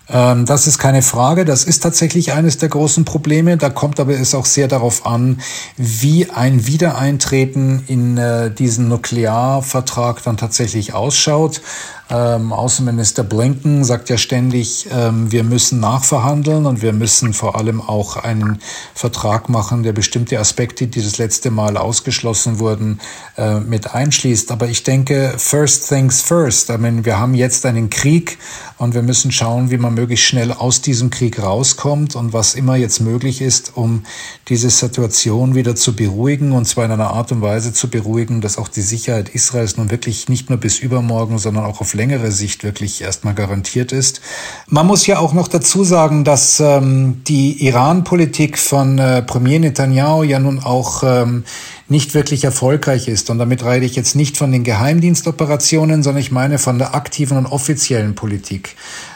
Ähm, 0.07 0.45
das 0.45 0.67
ist 0.67 0.77
keine 0.77 1.01
Frage. 1.01 1.45
Das 1.45 1.63
ist 1.63 1.81
tatsächlich 1.81 2.33
eines 2.33 2.57
der 2.57 2.69
großen 2.69 3.05
Probleme. 3.05 3.57
Da 3.57 3.69
kommt 3.69 3.99
aber 3.99 4.13
es 4.13 4.35
auch 4.35 4.45
sehr 4.45 4.67
darauf 4.67 5.05
an, 5.05 5.41
wie 5.77 6.29
ein 6.29 6.67
Wiedereintreten 6.67 7.83
in 7.88 8.17
äh, 8.17 8.51
diesen 8.51 8.88
Nuklearvertrag 8.88 10.23
dann 10.23 10.38
tatsächlich 10.38 10.93
ausschaut. 10.93 11.61
Ähm, 12.07 12.53
Außenminister 12.53 13.23
Blinken 13.23 13.83
sagt 13.83 14.09
ja 14.09 14.17
ständig, 14.17 14.87
ähm, 14.91 15.31
wir 15.31 15.43
müssen 15.43 15.79
nachverhandeln 15.79 16.67
und 16.67 16.83
wir 16.83 16.93
müssen 16.93 17.33
vor 17.33 17.57
allem 17.57 17.81
auch 17.81 18.15
einen 18.15 18.59
Vertrag 18.93 19.49
machen, 19.49 19.81
der 19.81 19.93
bestimmte 19.93 20.39
Aspekte, 20.39 20.85
die 20.85 21.01
das 21.01 21.17
letzte 21.17 21.49
Mal 21.49 21.77
ausgeschlossen 21.77 22.59
wurden, 22.59 22.99
äh, 23.37 23.59
mit 23.59 23.95
einschließt. 23.95 24.51
Aber 24.51 24.67
ich 24.67 24.83
denke, 24.83 25.33
first 25.37 25.89
things 25.89 26.21
first. 26.21 26.69
I 26.69 26.77
mean, 26.77 27.05
wir 27.05 27.17
haben 27.17 27.33
jetzt 27.33 27.65
einen 27.65 27.89
Krieg 27.89 28.37
und 28.77 28.93
wir 28.93 29.01
müssen 29.01 29.31
schauen, 29.31 29.71
wie 29.71 29.77
man 29.77 29.95
möglichst 29.95 30.27
schnell 30.27 30.51
aus 30.51 30.81
diesem 30.81 31.09
Krieg 31.09 31.41
rauskommt 31.41 32.15
und 32.15 32.33
was 32.33 32.53
immer 32.53 32.75
jetzt 32.75 32.99
möglich 32.99 33.41
ist, 33.41 33.71
um 33.75 34.03
diese 34.47 34.69
Situation 34.69 35.55
wieder 35.55 35.75
zu 35.75 35.95
beruhigen 35.95 36.51
und 36.51 36.65
zwar 36.65 36.85
in 36.85 36.91
einer 36.91 37.09
Art 37.09 37.31
und 37.31 37.41
Weise 37.41 37.73
zu 37.73 37.89
beruhigen, 37.89 38.41
dass 38.41 38.59
auch 38.59 38.67
die 38.67 38.81
Sicherheit 38.81 39.29
Israels 39.29 39.77
nun 39.77 39.89
wirklich 39.89 40.29
nicht 40.29 40.51
nur 40.51 40.59
bis 40.59 40.77
übermorgen, 40.77 41.39
sondern 41.39 41.65
auch 41.65 41.81
auf 41.81 41.94
längere 41.95 42.31
Sicht 42.31 42.63
wirklich 42.63 43.01
erstmal 43.01 43.34
garantiert 43.34 43.91
ist. 43.91 44.21
Man 44.67 44.86
muss 44.86 45.08
ja 45.08 45.19
auch 45.19 45.34
noch 45.34 45.47
dazu 45.47 45.84
sagen, 45.84 46.23
dass 46.23 46.60
ähm, 46.60 47.23
die 47.27 47.65
Iran-Politik 47.65 48.58
von 48.60 48.99
äh, 48.99 49.21
Premier 49.23 49.60
Netanyahu 49.60 50.23
ja 50.23 50.39
nun 50.39 50.60
auch 50.60 51.03
ähm, 51.03 51.43
nicht 51.88 52.13
wirklich 52.13 52.43
erfolgreich 52.43 53.08
ist. 53.08 53.29
Und 53.29 53.38
damit 53.38 53.63
rede 53.63 53.86
ich 53.86 53.95
jetzt 53.95 54.15
nicht 54.15 54.38
von 54.38 54.51
den 54.51 54.63
Geheimdienstoperationen, 54.63 56.03
sondern 56.03 56.21
ich 56.21 56.31
meine 56.31 56.58
von 56.58 56.77
der 56.77 56.95
aktiven 56.95 57.38
und 57.38 57.45
offiziellen 57.45 58.15
Politik. 58.15 58.75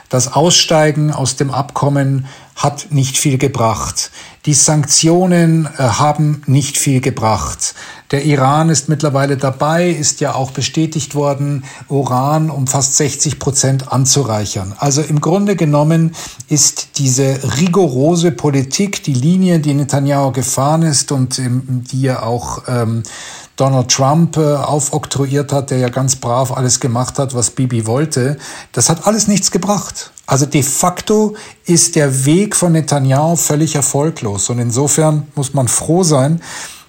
Das 0.10 0.34
Aussteigen 0.34 1.12
aus 1.12 1.36
dem 1.36 1.52
Abkommen 1.52 2.26
hat 2.60 2.88
nicht 2.92 3.18
viel 3.18 3.38
gebracht. 3.38 4.12
Die 4.46 4.54
Sanktionen 4.54 5.66
äh, 5.66 5.82
haben 5.82 6.44
nicht 6.46 6.78
viel 6.78 7.00
gebracht. 7.00 7.74
Der 8.12 8.26
Iran 8.26 8.70
ist 8.70 8.90
mittlerweile 8.90 9.38
dabei, 9.38 9.90
ist 9.90 10.20
ja 10.20 10.36
auch 10.36 10.52
bestätigt 10.52 11.16
worden, 11.16 11.64
Uran 11.88 12.50
um 12.50 12.68
fast 12.68 12.98
60 12.98 13.40
Prozent 13.40 13.94
anzureichern. 13.94 14.74
Also 14.78 15.02
im 15.02 15.22
Grunde 15.22 15.56
genommen 15.56 16.14
ist 16.50 16.98
diese 16.98 17.40
rigorose 17.62 18.32
Politik, 18.32 19.04
die 19.04 19.14
Linie, 19.14 19.60
die 19.60 19.74
Netanyahu 19.74 20.34
gefahren 20.34 20.82
ist 20.82 21.14
und 21.14 21.40
ähm, 21.40 21.84
die 21.90 22.02
ja 22.02 22.24
auch 22.24 22.64
ähm, 22.68 23.04
Donald 23.60 23.92
Trump 23.92 24.38
äh, 24.38 24.56
aufoktroyiert 24.56 25.52
hat, 25.52 25.72
der 25.72 25.80
ja 25.80 25.90
ganz 25.90 26.16
brav 26.16 26.52
alles 26.52 26.80
gemacht 26.80 27.20
hat, 27.20 27.36
was 27.36 27.52
Bibi 27.52 27.86
wollte, 27.86 28.38
das 28.72 28.90
hat 28.90 29.06
alles 29.06 29.28
nichts 29.28 29.52
gebracht. 29.52 30.12
Also 30.26 30.46
de 30.46 30.64
facto 30.64 31.36
ist 31.66 31.96
der 31.96 32.26
Weg 32.26 32.56
von 32.56 32.72
Netanyahu 32.72 33.36
völlig 33.36 33.76
erfolglos. 33.76 34.50
Und 34.50 34.60
insofern 34.60 35.28
muss 35.36 35.54
man 35.54 35.68
froh 35.68 36.04
sein, 36.04 36.42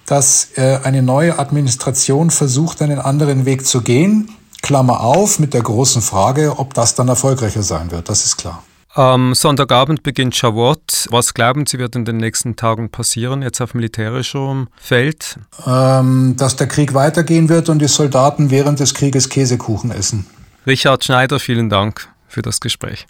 dass 0.05 0.49
äh, 0.55 0.79
eine 0.83 1.01
neue 1.01 1.39
Administration 1.39 2.29
versucht, 2.29 2.81
einen 2.81 2.99
anderen 2.99 3.45
Weg 3.45 3.65
zu 3.65 3.81
gehen. 3.81 4.29
Klammer 4.61 5.01
auf, 5.01 5.39
mit 5.39 5.53
der 5.53 5.63
großen 5.63 6.01
Frage, 6.01 6.59
ob 6.59 6.73
das 6.73 6.95
dann 6.95 7.07
erfolgreicher 7.07 7.63
sein 7.63 7.91
wird. 7.91 8.09
Das 8.09 8.25
ist 8.25 8.37
klar. 8.37 8.63
Am 8.93 9.33
Sonntagabend 9.33 10.03
beginnt 10.03 10.35
Shavuot. 10.35 11.07
Was 11.11 11.33
glauben 11.33 11.65
Sie, 11.65 11.79
wird 11.79 11.95
in 11.95 12.03
den 12.03 12.17
nächsten 12.17 12.57
Tagen 12.57 12.89
passieren, 12.89 13.41
jetzt 13.41 13.61
auf 13.61 13.73
militärischem 13.73 14.67
Feld? 14.75 15.39
Ähm, 15.65 16.35
dass 16.37 16.57
der 16.57 16.67
Krieg 16.67 16.93
weitergehen 16.93 17.47
wird 17.47 17.69
und 17.69 17.79
die 17.79 17.87
Soldaten 17.87 18.51
während 18.51 18.81
des 18.81 18.93
Krieges 18.93 19.29
Käsekuchen 19.29 19.91
essen. 19.91 20.25
Richard 20.67 21.05
Schneider, 21.05 21.39
vielen 21.39 21.69
Dank 21.69 22.09
für 22.27 22.41
das 22.41 22.59
Gespräch. 22.59 23.07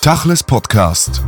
Tachles 0.00 0.42
Podcast. 0.42 1.22